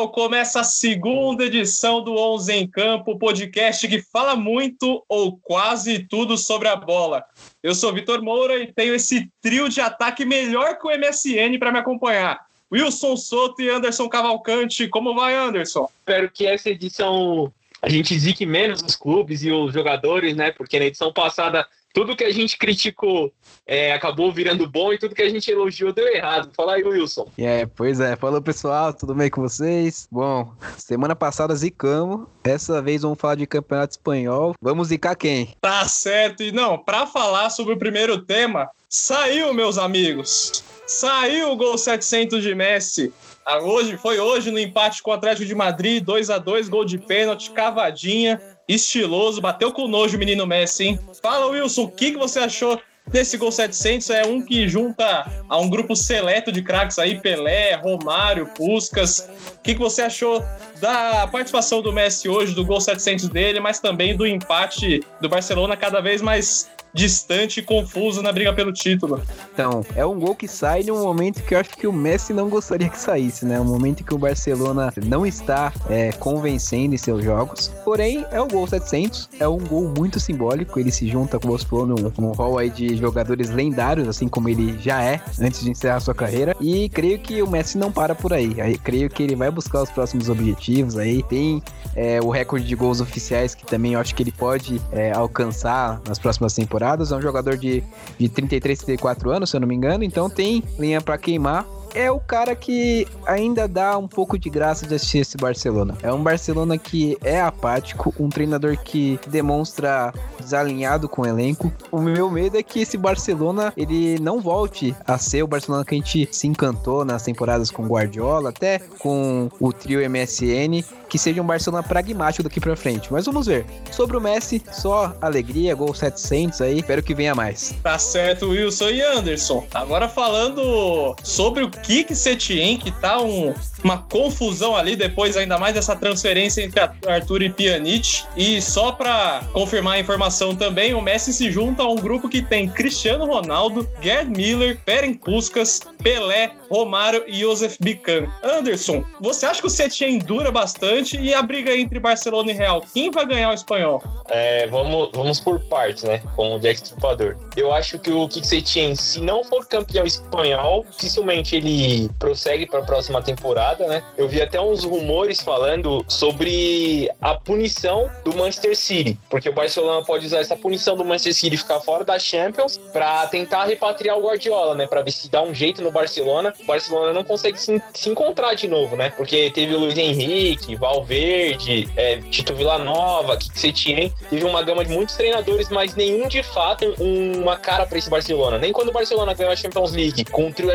[0.00, 5.98] pessoal, começa a segunda edição do 11 em Campo, podcast que fala muito ou quase
[6.00, 7.24] tudo sobre a bola.
[7.62, 11.72] Eu sou Vitor Moura e tenho esse trio de ataque melhor que o MSN para
[11.72, 12.40] me acompanhar.
[12.72, 14.88] Wilson Soto e Anderson Cavalcante.
[14.88, 15.88] Como vai, Anderson?
[15.98, 20.50] Espero que essa edição a gente zique menos os clubes e os jogadores, né?
[20.52, 23.32] Porque na edição passada tudo que a gente criticou
[23.66, 26.50] é, acabou virando bom e tudo que a gente elogiou deu errado.
[26.56, 27.28] Fala aí, Wilson.
[27.36, 28.16] É, pois é.
[28.16, 28.92] Falou, pessoal.
[28.92, 30.08] Tudo bem com vocês?
[30.10, 32.26] Bom, semana passada zicamos.
[32.44, 34.54] Essa vez vamos falar de campeonato espanhol.
[34.60, 35.54] Vamos zicar quem?
[35.60, 36.42] Tá certo.
[36.42, 40.64] E não, para falar sobre o primeiro tema, saiu, meus amigos.
[40.86, 43.12] Saiu o gol 700 de Messi.
[43.44, 46.84] Ah, hoje, foi hoje no empate com o Atlético de Madrid, 2 a 2 gol
[46.84, 48.40] de pênalti, cavadinha
[48.74, 50.98] estiloso, bateu com nojo o menino Messi, hein?
[51.22, 54.10] Fala, Wilson, o que, que você achou desse gol 700?
[54.10, 59.28] É um que junta a um grupo seleto de craques aí, Pelé, Romário, Puscas.
[59.56, 60.42] O que, que você achou
[60.80, 65.76] da participação do Messi hoje, do gol 700 dele, mas também do empate do Barcelona
[65.76, 69.22] cada vez mais distante e confuso na briga pelo título.
[69.52, 72.48] Então, é um gol que sai num momento que eu acho que o Messi não
[72.48, 73.60] gostaria que saísse, né?
[73.60, 77.68] Um momento que o Barcelona não está é, convencendo em seus jogos.
[77.84, 80.78] Porém, é o gol 700, é um gol muito simbólico.
[80.78, 84.48] Ele se junta com o Ospo num, num hall aí de jogadores lendários, assim como
[84.48, 86.56] ele já é antes de encerrar sua carreira.
[86.60, 88.60] E creio que o Messi não para por aí.
[88.60, 91.22] aí creio que ele vai buscar os próximos objetivos aí.
[91.22, 91.62] Tem
[91.94, 96.00] é, o recorde de gols oficiais que também eu acho que ele pode é, alcançar
[96.06, 97.12] nas próximas temporadas temporadas.
[97.12, 97.82] É um jogador de,
[98.18, 100.02] de 33, 34 anos, se eu não me engano.
[100.02, 104.86] Então tem linha para queimar é o cara que ainda dá um pouco de graça
[104.86, 105.96] de assistir esse Barcelona.
[106.02, 111.72] É um Barcelona que é apático, um treinador que demonstra desalinhado com o elenco.
[111.90, 115.94] O meu medo é que esse Barcelona ele não volte a ser o Barcelona que
[115.94, 121.42] a gente se encantou nas temporadas com Guardiola, até com o trio MSN, que seja
[121.42, 123.12] um Barcelona pragmático daqui para frente.
[123.12, 123.66] Mas vamos ver.
[123.90, 126.78] Sobre o Messi, só alegria, gol 700 aí.
[126.78, 127.74] Espero que venha mais.
[127.82, 129.64] Tá certo, Wilson e Anderson.
[129.74, 135.74] Agora falando sobre o Kik Setien, que tá um, uma confusão ali depois ainda mais
[135.74, 138.24] dessa transferência entre Arthur e Pjanic.
[138.36, 142.42] E só para confirmar a informação também, o Messi se junta a um grupo que
[142.42, 148.26] tem Cristiano Ronaldo, Gerd Miller, Ferenc Puskas, Pelé, Romário e Josef Bican.
[148.42, 152.82] Anderson, você acha que o Setien dura bastante e a briga entre Barcelona e Real,
[152.92, 154.02] quem vai ganhar o espanhol?
[154.28, 156.22] É, vamos, vamos por partes, né?
[156.36, 157.36] Com o Jack Stripador.
[157.56, 162.80] Eu acho que o Kik Setien, se não for campeão espanhol, dificilmente ele prossegue para
[162.80, 164.02] a próxima temporada, né?
[164.16, 170.04] Eu vi até uns rumores falando sobre a punição do Manchester City, porque o Barcelona
[170.04, 174.22] pode usar essa punição do Manchester City ficar fora da Champions para tentar repatriar o
[174.22, 174.86] Guardiola, né?
[174.86, 176.54] Para ver se dá um jeito no Barcelona.
[176.60, 179.10] O Barcelona não consegue se, se encontrar de novo, né?
[179.16, 184.92] Porque teve o Luiz Henrique, Valverde, é, Tito Villanova, Kik Setien, teve uma gama de
[184.92, 188.58] muitos treinadores, mas nenhum de fato uma cara para esse Barcelona.
[188.58, 190.70] Nem quando o Barcelona ganhou a Champions League com o trio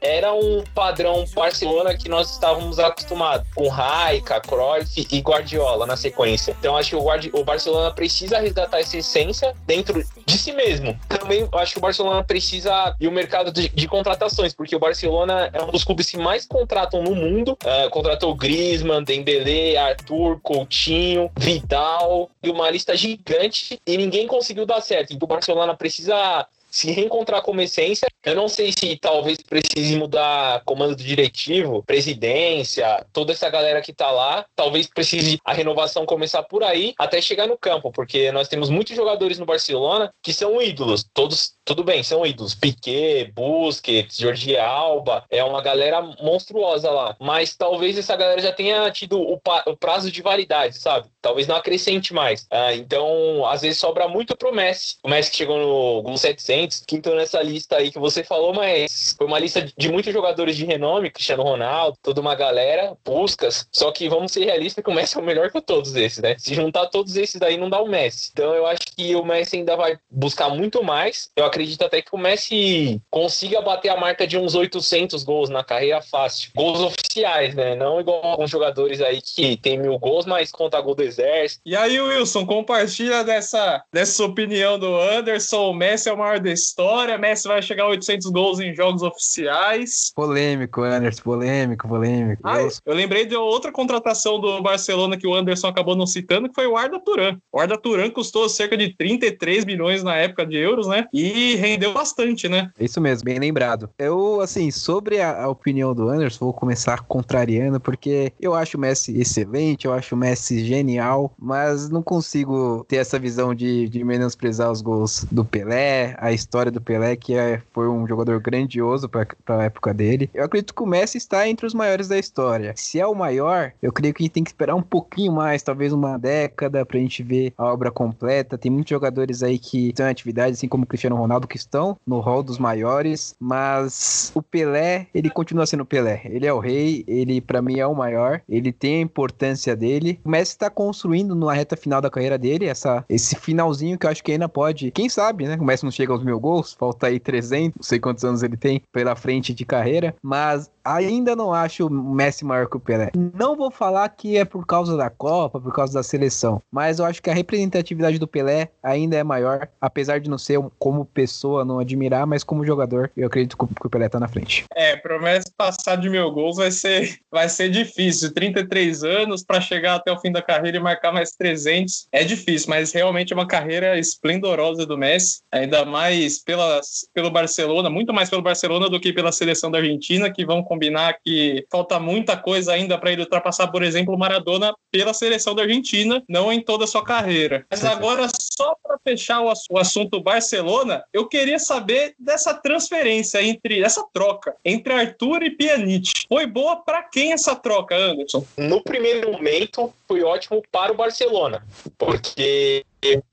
[0.00, 6.56] era um padrão Barcelona que nós estávamos acostumados, com Raika, Cruyff e Guardiola na sequência.
[6.58, 10.98] Então acho que o, Guardi o Barcelona precisa resgatar essa essência dentro de si mesmo.
[11.08, 15.50] Também acho que o Barcelona precisa ir o mercado de, de contratações, porque o Barcelona
[15.52, 17.56] é um dos clubes que mais contratam no mundo.
[17.64, 24.80] Uh, contratou Griezmann, Dembélé, Arthur, Coutinho, Vidal e uma lista gigante e ninguém conseguiu dar
[24.80, 25.12] certo.
[25.12, 28.08] Então o Barcelona precisa se reencontrar como essência.
[28.24, 34.10] Eu não sei se talvez precise mudar comando diretivo, presidência, toda essa galera que tá
[34.10, 34.46] lá.
[34.56, 38.96] Talvez precise a renovação começar por aí até chegar no campo, porque nós temos muitos
[38.96, 41.04] jogadores no Barcelona que são ídolos.
[41.12, 42.54] Todos, tudo bem, são ídolos.
[42.54, 47.14] Piquet, Busquets, Jordi Alba, é uma galera monstruosa lá.
[47.20, 51.11] Mas talvez essa galera já tenha tido o, o prazo de validade, sabe?
[51.22, 52.46] Talvez não acrescente mais.
[52.50, 54.96] Ah, então, às vezes sobra muito pro Messi.
[55.02, 59.14] O Messi chegou no Gol 700 que estão nessa lista aí que você falou, mas
[59.16, 63.66] foi uma lista de muitos jogadores de renome, Cristiano Ronaldo, toda uma galera, buscas.
[63.72, 66.34] Só que vamos ser realistas que o Messi é o melhor que todos esses, né?
[66.38, 68.30] Se juntar todos esses daí não dá o Messi.
[68.32, 71.30] Então eu acho que o Messi ainda vai buscar muito mais.
[71.36, 75.62] Eu acredito até que o Messi consiga bater a marca de uns 800 gols na
[75.62, 76.50] carreira fácil.
[76.54, 77.76] Gols oficiais, né?
[77.76, 81.62] Não igual alguns jogadores aí que tem mil gols, mas conta gol do exército.
[81.64, 85.70] E aí, Wilson, compartilha dessa, dessa opinião do Anderson.
[85.70, 87.18] O Messi é o maior da história.
[87.18, 90.12] Messi vai chegar a 800 gols em jogos oficiais.
[90.14, 92.42] Polêmico, Anderson, polêmico, polêmico.
[92.44, 96.54] Ah, eu lembrei de outra contratação do Barcelona que o Anderson acabou não citando, que
[96.54, 97.36] foi o Arda Turan.
[97.52, 101.06] O Arda Turan custou cerca de 33 milhões na época de euros, né?
[101.12, 102.70] E rendeu bastante, né?
[102.78, 103.90] Isso mesmo, bem lembrado.
[103.98, 108.80] Eu, assim, sobre a, a opinião do Anderson, vou começar contrariando, porque eu acho o
[108.80, 111.01] Messi excelente, eu acho o Messi genial,
[111.38, 116.70] mas não consigo ter essa visão de, de menosprezar os gols do Pelé, a história
[116.70, 120.30] do Pelé, que é, foi um jogador grandioso para a época dele.
[120.34, 122.72] Eu acredito que o Messi está entre os maiores da história.
[122.76, 125.62] Se é o maior, eu creio que a gente tem que esperar um pouquinho mais,
[125.62, 128.58] talvez uma década, para a gente ver a obra completa.
[128.58, 131.96] Tem muitos jogadores aí que estão em atividade, assim como o Cristiano Ronaldo, que estão
[132.06, 136.22] no hall dos maiores, mas o Pelé, ele continua sendo o Pelé.
[136.24, 140.20] Ele é o rei, ele para mim é o maior, ele tem a importância dele.
[140.24, 144.10] O Messi está construindo na reta final da carreira dele essa, esse finalzinho que eu
[144.10, 145.56] acho que ainda pode, quem sabe, né?
[145.56, 148.82] Messi não chega aos mil gols, falta aí 300, não sei quantos anos ele tem
[148.92, 153.10] pela frente de carreira, mas ainda não acho o Messi maior que o Pelé.
[153.14, 157.04] Não vou falar que é por causa da Copa, por causa da seleção, mas eu
[157.04, 161.64] acho que a representatividade do Pelé ainda é maior, apesar de não ser como pessoa,
[161.64, 164.64] não admirar, mas como jogador, eu acredito que o Pelé tá na frente.
[164.74, 168.32] É, promessa passar de mil gols vai ser, vai ser difícil.
[168.32, 172.68] 33 anos para chegar até o fim da carreira e marcar mais 300 é difícil,
[172.70, 178.28] mas realmente é uma carreira esplendorosa do Messi, ainda mais pelas, pelo Barcelona, muito mais
[178.30, 182.72] pelo Barcelona do que pela seleção da Argentina, que vão combinar que falta muita coisa
[182.72, 186.84] ainda para ele ultrapassar, por exemplo, o Maradona pela seleção da Argentina, não em toda
[186.84, 187.66] a sua carreira.
[187.70, 193.82] Mas agora, só para fechar o, o assunto Barcelona, eu queria saber dessa transferência entre
[193.82, 196.10] essa troca entre Arthur e Pjanic.
[196.28, 198.44] Foi boa para quem essa troca, Anderson?
[198.56, 201.66] No primeiro momento, foi ótimo para o Barcelona,
[201.96, 202.84] porque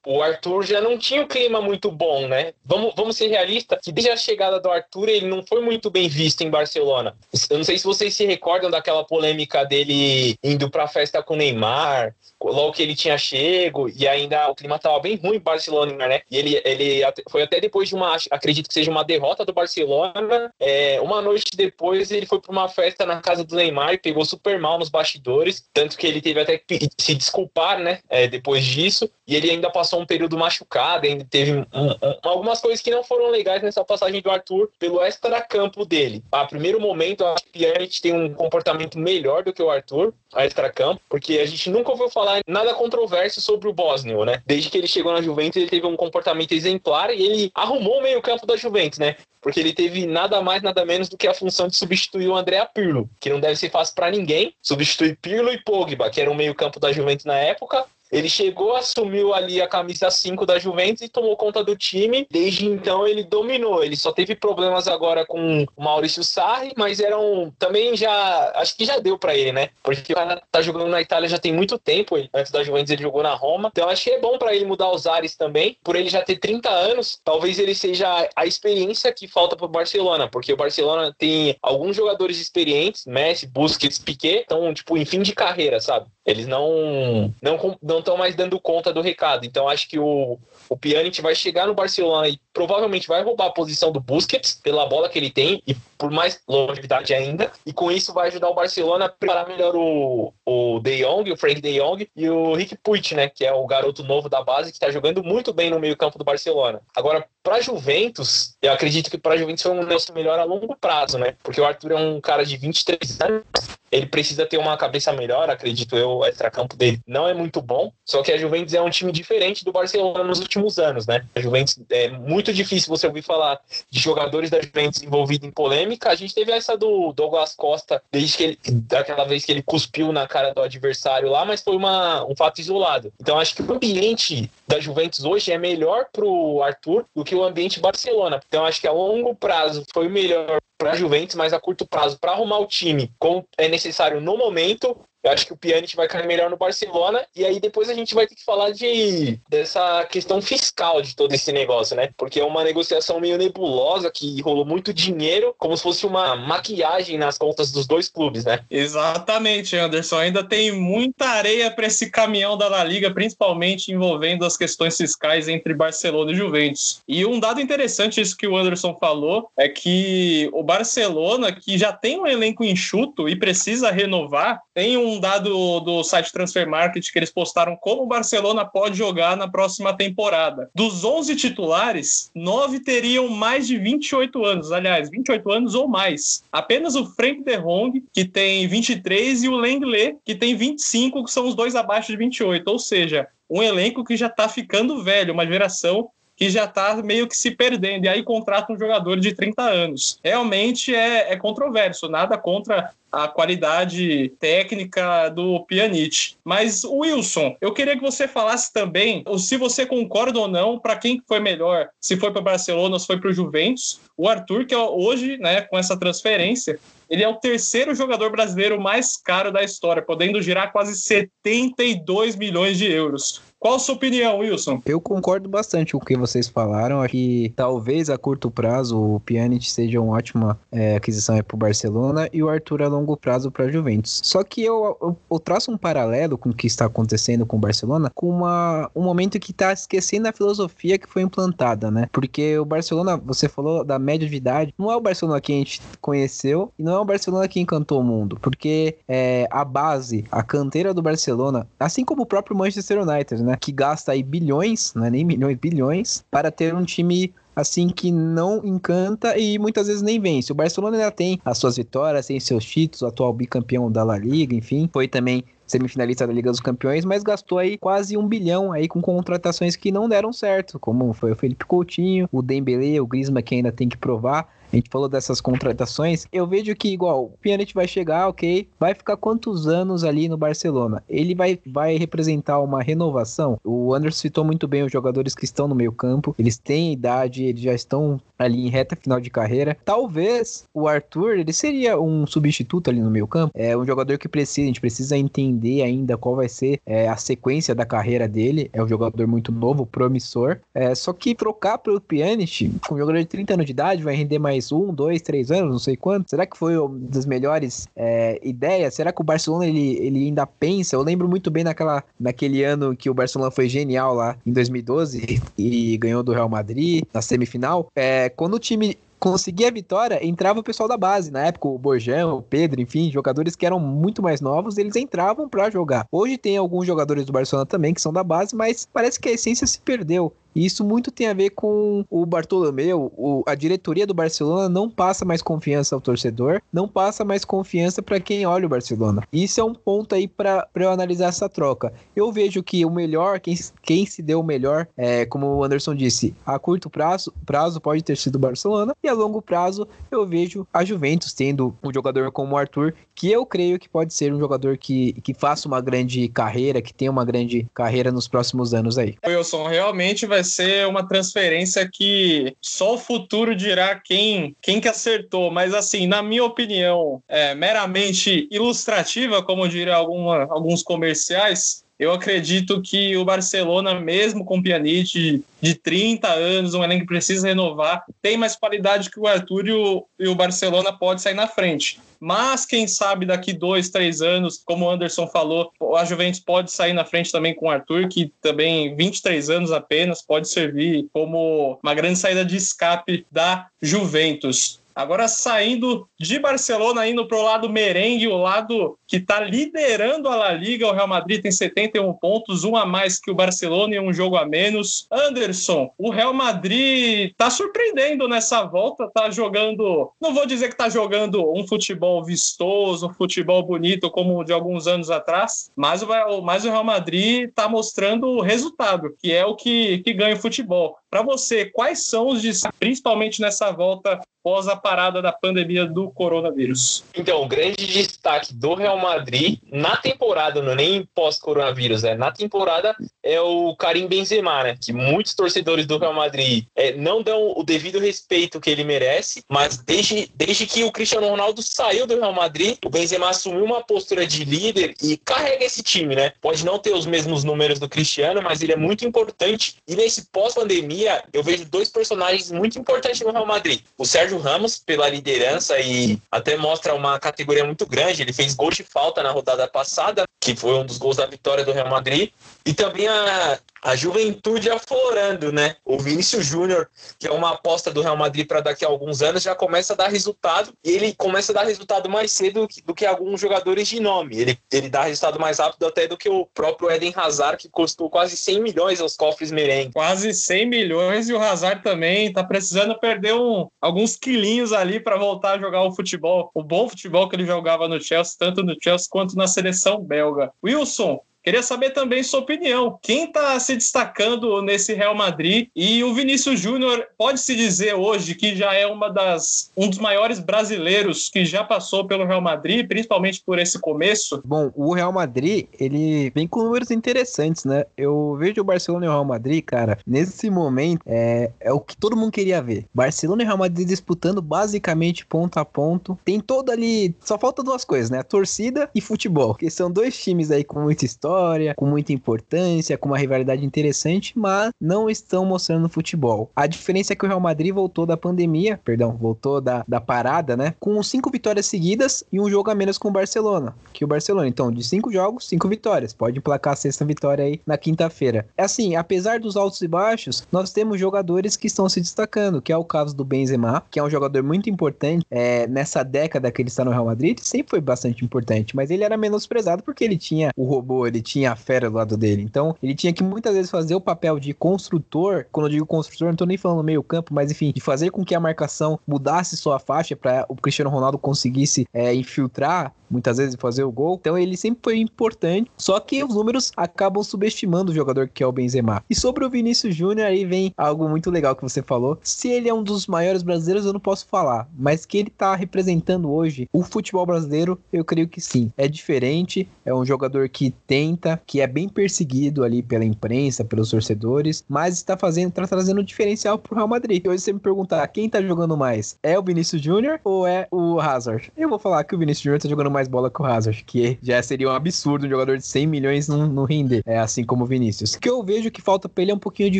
[0.06, 2.54] o Arthur já não tinha um clima muito bom, né?
[2.66, 6.08] Vamos, vamos ser realistas, que desde a chegada do Arthur ele não foi muito bem
[6.08, 7.16] visto em Barcelona.
[7.50, 11.34] Eu não sei se vocês se recordam daquela polêmica dele indo para a festa com
[11.34, 15.40] o Neymar, logo que ele tinha chego, e ainda o clima estava bem ruim em
[15.40, 16.22] Barcelona, né?
[16.32, 20.52] E ele, ele foi até depois de uma, acredito que seja uma derrota do Barcelona,
[20.60, 24.26] é, uma noite depois ele foi para uma festa na casa do Neymar e pegou
[24.26, 26.58] super mal nos bastidores, tanto que ele teve até
[26.98, 28.00] se desculpar, né?
[28.10, 32.60] É, depois disso, e ele ainda passou um período machucado, ainda teve um, um, algumas
[32.60, 36.24] coisas que não foram legais nessa passagem do Arthur pelo extra-campo dele.
[36.32, 40.16] A primeiro momento, acho que a gente tem um comportamento melhor do que o Arthur,
[40.34, 44.42] a extra-campo, porque a gente nunca ouviu falar nada controverso sobre o Bosnio, né?
[44.48, 48.02] Desde que ele chegou na Juventus, ele teve um comportamento exemplar e ele arrumou o
[48.02, 49.16] meio-campo da Juventus, né?
[49.42, 52.68] Porque ele teve nada mais, nada menos do que a função de substituir o André
[52.74, 54.56] Pirlo, que não deve ser fácil para ninguém.
[54.60, 59.34] Substituir Pirlo e Pogba, que era o meio-campo da Juventus na época, ele chegou, assumiu
[59.34, 62.28] ali a camisa 5 da Juventus e tomou conta do time.
[62.30, 63.84] Desde então ele dominou.
[63.84, 68.86] Ele só teve problemas agora com o Maurício Sarri, mas eram também já acho que
[68.86, 69.70] já deu para ele, né?
[69.84, 72.16] Porque o cara tá jogando na Itália já tem muito tempo.
[72.34, 73.70] Antes da Juventus ele jogou na Roma.
[73.72, 75.78] Então acho que é bom para ele mudar os ares também.
[75.84, 80.28] Por ele já ter 30 anos, talvez ele seja a experiência que falta pro Barcelona,
[80.28, 85.34] porque o Barcelona tem alguns jogadores experientes, Messi, Busquets, Piquet, então tipo em fim de
[85.34, 86.08] carreira, sabe?
[86.26, 89.46] Eles não não não estão mais dando conta do recado.
[89.46, 90.38] Então acho que o,
[90.68, 94.86] o Pjanic vai chegar no Barcelona e provavelmente vai roubar a posição do Busquets pela
[94.86, 97.52] bola que ele tem e por mais longevidade ainda.
[97.66, 101.38] E com isso vai ajudar o Barcelona a preparar melhor o, o De Jong, o
[101.38, 103.28] Frank De Jong e o Rick Puig, né?
[103.28, 106.18] Que é o garoto novo da base que está jogando muito bem no meio campo
[106.18, 106.82] do Barcelona.
[106.96, 111.18] Agora, para Juventus, eu acredito que para Juventus foi um negócio melhor a longo prazo,
[111.18, 111.36] né?
[111.44, 113.44] Porque o Arthur é um cara de 23 anos,
[113.92, 117.92] ele precisa ter uma cabeça melhor, acredito eu, o extracampo dele não é muito bom,
[118.06, 121.26] só que a Juventus é um time diferente do Barcelona nos últimos anos, né?
[121.36, 125.89] A Juventus é muito difícil você ouvir falar de jogadores da Juventus envolvidos em polêmica.
[126.06, 130.12] A gente teve essa do Douglas Costa, desde que ele, daquela vez que ele cuspiu
[130.12, 133.12] na cara do adversário lá, mas foi uma, um fato isolado.
[133.20, 137.44] Então acho que o ambiente da Juventus hoje é melhor pro Arthur do que o
[137.44, 138.40] ambiente Barcelona.
[138.48, 142.18] Então acho que a longo prazo foi melhor para a Juventus, mas a curto prazo,
[142.18, 146.08] para arrumar o time como é necessário no momento, eu acho que o Pjanic vai
[146.08, 150.06] cair melhor no Barcelona e aí depois a gente vai ter que falar de dessa
[150.06, 152.10] questão fiscal de todo esse negócio, né?
[152.18, 157.18] Porque é uma negociação meio nebulosa que rolou muito dinheiro, como se fosse uma maquiagem
[157.18, 158.60] nas contas dos dois clubes, né?
[158.70, 160.18] Exatamente, Anderson.
[160.18, 165.48] Ainda tem muita areia para esse caminhão da La Liga, principalmente envolvendo as questões fiscais
[165.48, 167.02] entre Barcelona e Juventus.
[167.08, 171.92] E um dado interessante isso que o Anderson falou é que o Barcelona, que já
[171.92, 177.12] tem um elenco enxuto e precisa renovar, tem um um dado do site Transfer Market
[177.12, 180.70] que eles postaram como o Barcelona pode jogar na próxima temporada.
[180.74, 186.44] Dos 11 titulares, 9 teriam mais de 28 anos, aliás, 28 anos ou mais.
[186.52, 191.32] Apenas o Frank de Jong, que tem 23, e o Lenglet, que tem 25, que
[191.32, 192.68] são os dois abaixo de 28.
[192.68, 197.28] Ou seja, um elenco que já está ficando velho, uma geração que já está meio
[197.28, 198.06] que se perdendo.
[198.06, 200.18] E aí contrata um jogador de 30 anos.
[200.24, 206.36] Realmente é, é controverso, nada contra a qualidade técnica do Pjanic.
[206.46, 211.22] Mas, Wilson, eu queria que você falasse também se você concorda ou não para quem
[211.28, 214.00] foi melhor, se foi para o Barcelona ou se foi para o Juventus.
[214.16, 216.80] O Arthur, que é hoje, né, com essa transferência,
[217.10, 222.78] ele é o terceiro jogador brasileiro mais caro da história, podendo girar quase 72 milhões
[222.78, 223.42] de euros.
[223.60, 224.82] Qual a sua opinião, Wilson?
[224.86, 227.06] Eu concordo bastante com o que vocês falaram.
[227.10, 232.30] Que talvez a curto prazo o Pjanic seja uma ótima é, aquisição para o Barcelona
[232.32, 234.22] e o Arthur a longo prazo para a Juventus.
[234.24, 237.60] Só que eu, eu, eu, traço um paralelo com o que está acontecendo com o
[237.60, 242.08] Barcelona com uma, um momento que está esquecendo a filosofia que foi implantada, né?
[242.14, 245.56] Porque o Barcelona, você falou da média de idade, não é o Barcelona que a
[245.56, 250.24] gente conheceu e não é o Barcelona que encantou o mundo, porque é, a base,
[250.32, 253.49] a canteira do Barcelona, assim como o próprio Manchester United, né?
[253.50, 253.58] Né?
[253.60, 258.12] Que gasta aí bilhões, não é nem milhões, bilhões, para ter um time assim que
[258.12, 260.52] não encanta e muitas vezes nem vence.
[260.52, 264.56] O Barcelona ainda tem as suas vitórias, tem seus títulos, atual bicampeão da La Liga,
[264.56, 268.88] enfim, foi também semifinalista da Liga dos Campeões, mas gastou aí quase um bilhão aí
[268.88, 273.44] com contratações que não deram certo, como foi o Felipe Coutinho, o Dembélé, o Griezmann
[273.44, 277.38] que ainda tem que provar a gente falou dessas contratações, eu vejo que, igual, o
[277.42, 281.04] Pjanic vai chegar, ok, vai ficar quantos anos ali no Barcelona?
[281.10, 283.60] Ele vai, vai representar uma renovação?
[283.64, 287.44] O Anderson citou muito bem os jogadores que estão no meio campo, eles têm idade,
[287.44, 289.78] eles já estão ali em reta final de carreira.
[289.84, 294.30] Talvez o Arthur, ele seria um substituto ali no meio campo, é um jogador que
[294.30, 298.70] precisa, a gente precisa entender ainda qual vai ser é, a sequência da carreira dele,
[298.72, 303.20] é um jogador muito novo, promissor, é, só que trocar pelo Pjanic, com um jogador
[303.20, 305.96] de 30 anos de idade, vai render mais mais um, dois, três anos, não sei
[305.96, 306.30] quanto.
[306.30, 308.94] Será que foi uma das melhores é, ideias?
[308.94, 310.96] Será que o Barcelona ele, ele ainda pensa?
[310.96, 315.42] Eu lembro muito bem naquela, naquele ano que o Barcelona foi genial lá em 2012
[315.58, 317.90] e ganhou do Real Madrid na semifinal.
[317.96, 321.32] É, quando o time conseguia a vitória, entrava o pessoal da base.
[321.32, 325.48] Na época, o Borjão, o Pedro, enfim, jogadores que eram muito mais novos, eles entravam
[325.48, 326.08] para jogar.
[326.12, 329.34] Hoje tem alguns jogadores do Barcelona também que são da base, mas parece que a
[329.34, 330.34] essência se perdeu.
[330.56, 334.90] E isso muito tem a ver com o Bartolomeu, o, a diretoria do Barcelona não
[334.90, 339.24] passa mais confiança ao torcedor, não passa mais confiança para quem olha o Barcelona.
[339.32, 341.94] Isso é um ponto aí para eu analisar essa troca.
[342.16, 345.96] Eu vejo que o melhor, quem, quem se deu o melhor, é, como o Anderson
[345.96, 350.26] disse, a curto prazo, prazo pode ter sido o Barcelona, e a longo prazo eu
[350.26, 354.34] vejo a Juventus tendo um jogador como o Arthur, que eu creio que pode ser
[354.34, 358.74] um jogador que, que faça uma grande carreira, que tenha uma grande carreira nos próximos
[358.74, 359.16] anos aí.
[359.28, 364.88] Wilson, realmente vai vai ser uma transferência que só o futuro dirá quem, quem que
[364.88, 365.52] acertou.
[365.52, 372.82] Mas, assim, na minha opinião, é, meramente ilustrativa, como diria alguma, alguns comerciais, eu acredito
[372.82, 378.38] que o Barcelona, mesmo com Pjanic de 30 anos, um elenco que precisa renovar, tem
[378.38, 382.00] mais qualidade que o Arthur e o, e o Barcelona pode sair na frente.
[382.18, 386.94] Mas quem sabe daqui dois, três anos, como o Anderson falou, a Juventus pode sair
[386.94, 391.94] na frente também com o Arthur, que também 23 anos apenas pode servir como uma
[391.94, 394.80] grande saída de escape da Juventus.
[395.00, 400.36] Agora saindo de Barcelona, indo para o lado merengue, o lado que está liderando a
[400.36, 400.90] La Liga.
[400.90, 404.36] O Real Madrid tem 71 pontos, um a mais que o Barcelona e um jogo
[404.36, 405.08] a menos.
[405.10, 410.90] Anderson, o Real Madrid está surpreendendo nessa volta, está jogando, não vou dizer que está
[410.90, 416.66] jogando um futebol vistoso, um futebol bonito como de alguns anos atrás, mas o, mas
[416.66, 420.98] o Real Madrid está mostrando o resultado, que é o que, que ganha o futebol.
[421.10, 422.42] Para você, quais são os
[422.80, 427.04] principalmente nessa volta pós a parada da pandemia do coronavírus?
[427.16, 432.32] Então, o grande destaque do Real Madrid na temporada, não é nem pós-coronavírus, é na
[432.32, 434.78] temporada é o Karim Benzema, né?
[434.80, 439.44] Que muitos torcedores do Real Madrid é, não dão o devido respeito que ele merece,
[439.50, 443.84] mas desde, desde que o Cristiano Ronaldo saiu do Real Madrid, o Benzema assumiu uma
[443.84, 446.34] postura de líder e carrega esse time, né?
[446.42, 449.76] Pode não ter os mesmos números do Cristiano, mas ele é muito importante.
[449.88, 450.99] E nesse pós-pandemia
[451.34, 453.82] eu vejo dois personagens muito importantes no Real Madrid.
[453.98, 458.22] O Sérgio Ramos, pela liderança e até mostra uma categoria muito grande.
[458.22, 461.64] Ele fez gol de falta na rodada passada, que foi um dos gols da vitória
[461.64, 462.32] do Real Madrid.
[462.66, 465.76] E também a, a juventude aflorando, né?
[465.86, 469.44] O Vinícius Júnior, que é uma aposta do Real Madrid para daqui a alguns anos,
[469.44, 470.74] já começa a dar resultado.
[470.84, 474.00] E ele começa a dar resultado mais cedo do que, do que alguns jogadores de
[474.00, 474.38] nome.
[474.38, 478.10] Ele, ele dá resultado mais rápido até do que o próprio Eden Hazard, que custou
[478.10, 479.94] quase 100 milhões aos cofres merengue.
[479.94, 480.89] Quase 100 milhões
[481.30, 485.84] e o Hazard também tá precisando perder um, alguns quilinhos ali para voltar a jogar
[485.84, 489.48] o futebol, o bom futebol que ele jogava no Chelsea, tanto no Chelsea quanto na
[489.48, 490.52] seleção belga.
[490.64, 491.20] Wilson,
[491.50, 493.00] Queria saber também sua opinião.
[493.02, 495.68] Quem está se destacando nesse Real Madrid?
[495.76, 500.38] E o Vinícius Júnior pode-se dizer hoje que já é uma das, um dos maiores
[500.38, 504.40] brasileiros que já passou pelo Real Madrid, principalmente por esse começo?
[504.46, 507.84] Bom, o Real Madrid, ele vem com números interessantes, né?
[507.98, 511.98] Eu vejo o Barcelona e o Real Madrid, cara, nesse momento é, é o que
[511.98, 512.86] todo mundo queria ver.
[512.94, 516.16] Barcelona e Real Madrid disputando basicamente ponto a ponto.
[516.24, 518.22] Tem todo ali, só falta duas coisas, né?
[518.22, 522.98] Torcida e futebol, que são dois times aí com muita história história, com muita importância,
[522.98, 526.52] com uma rivalidade interessante, mas não estão mostrando futebol.
[526.56, 530.58] A diferença é que o Real Madrid voltou da pandemia, perdão, voltou da, da parada,
[530.58, 530.74] né?
[530.80, 533.74] Com cinco vitórias seguidas e um jogo a menos com o Barcelona.
[533.94, 536.14] Que o Barcelona, então, de cinco jogos, cinco vitórias.
[536.14, 538.46] Pode emplacar a sexta vitória aí na quinta-feira.
[538.58, 542.74] É assim, apesar dos altos e baixos, nós temos jogadores que estão se destacando, que
[542.74, 546.62] é o caso do Benzema, que é um jogador muito importante é, nessa década que
[546.62, 550.18] ele está no Real Madrid, sempre foi bastante importante, mas ele era menosprezado porque ele
[550.18, 552.42] tinha o robô, ele tinha a fera do lado dele.
[552.42, 555.46] Então, ele tinha que muitas vezes fazer o papel de construtor.
[555.52, 558.26] Quando eu digo construtor, não tô nem falando meio campo, mas enfim, de fazer com
[558.26, 563.56] que a marcação mudasse sua faixa para o Cristiano Ronaldo conseguisse é, infiltrar muitas vezes
[563.60, 564.18] fazer o gol.
[564.20, 568.48] Então ele sempre foi importante, só que os números acabam subestimando o jogador que é
[568.48, 569.04] o Benzema.
[569.10, 572.18] E sobre o Vinícius Júnior aí vem algo muito legal que você falou.
[572.24, 575.56] Se ele é um dos maiores brasileiros, eu não posso falar, mas que ele tá
[575.56, 578.72] representando hoje o futebol brasileiro, eu creio que sim.
[578.78, 583.90] É diferente, é um jogador que tenta, que é bem perseguido ali pela imprensa, pelos
[583.90, 587.24] torcedores, mas está fazendo, tá trazendo um diferencial pro Real Madrid.
[587.24, 590.68] E hoje você me perguntar quem tá jogando mais, é o Vinícius Júnior ou é
[590.72, 591.52] o Hazard?
[591.58, 593.84] Eu vou falar que o Vinícius Júnior tá jogando mais mais bola que o Hazard,
[593.86, 597.46] que já seria um absurdo um jogador de 100 milhões não, não render, é assim
[597.46, 598.14] como o Vinícius.
[598.14, 599.80] O que eu vejo que falta pra ele é um pouquinho de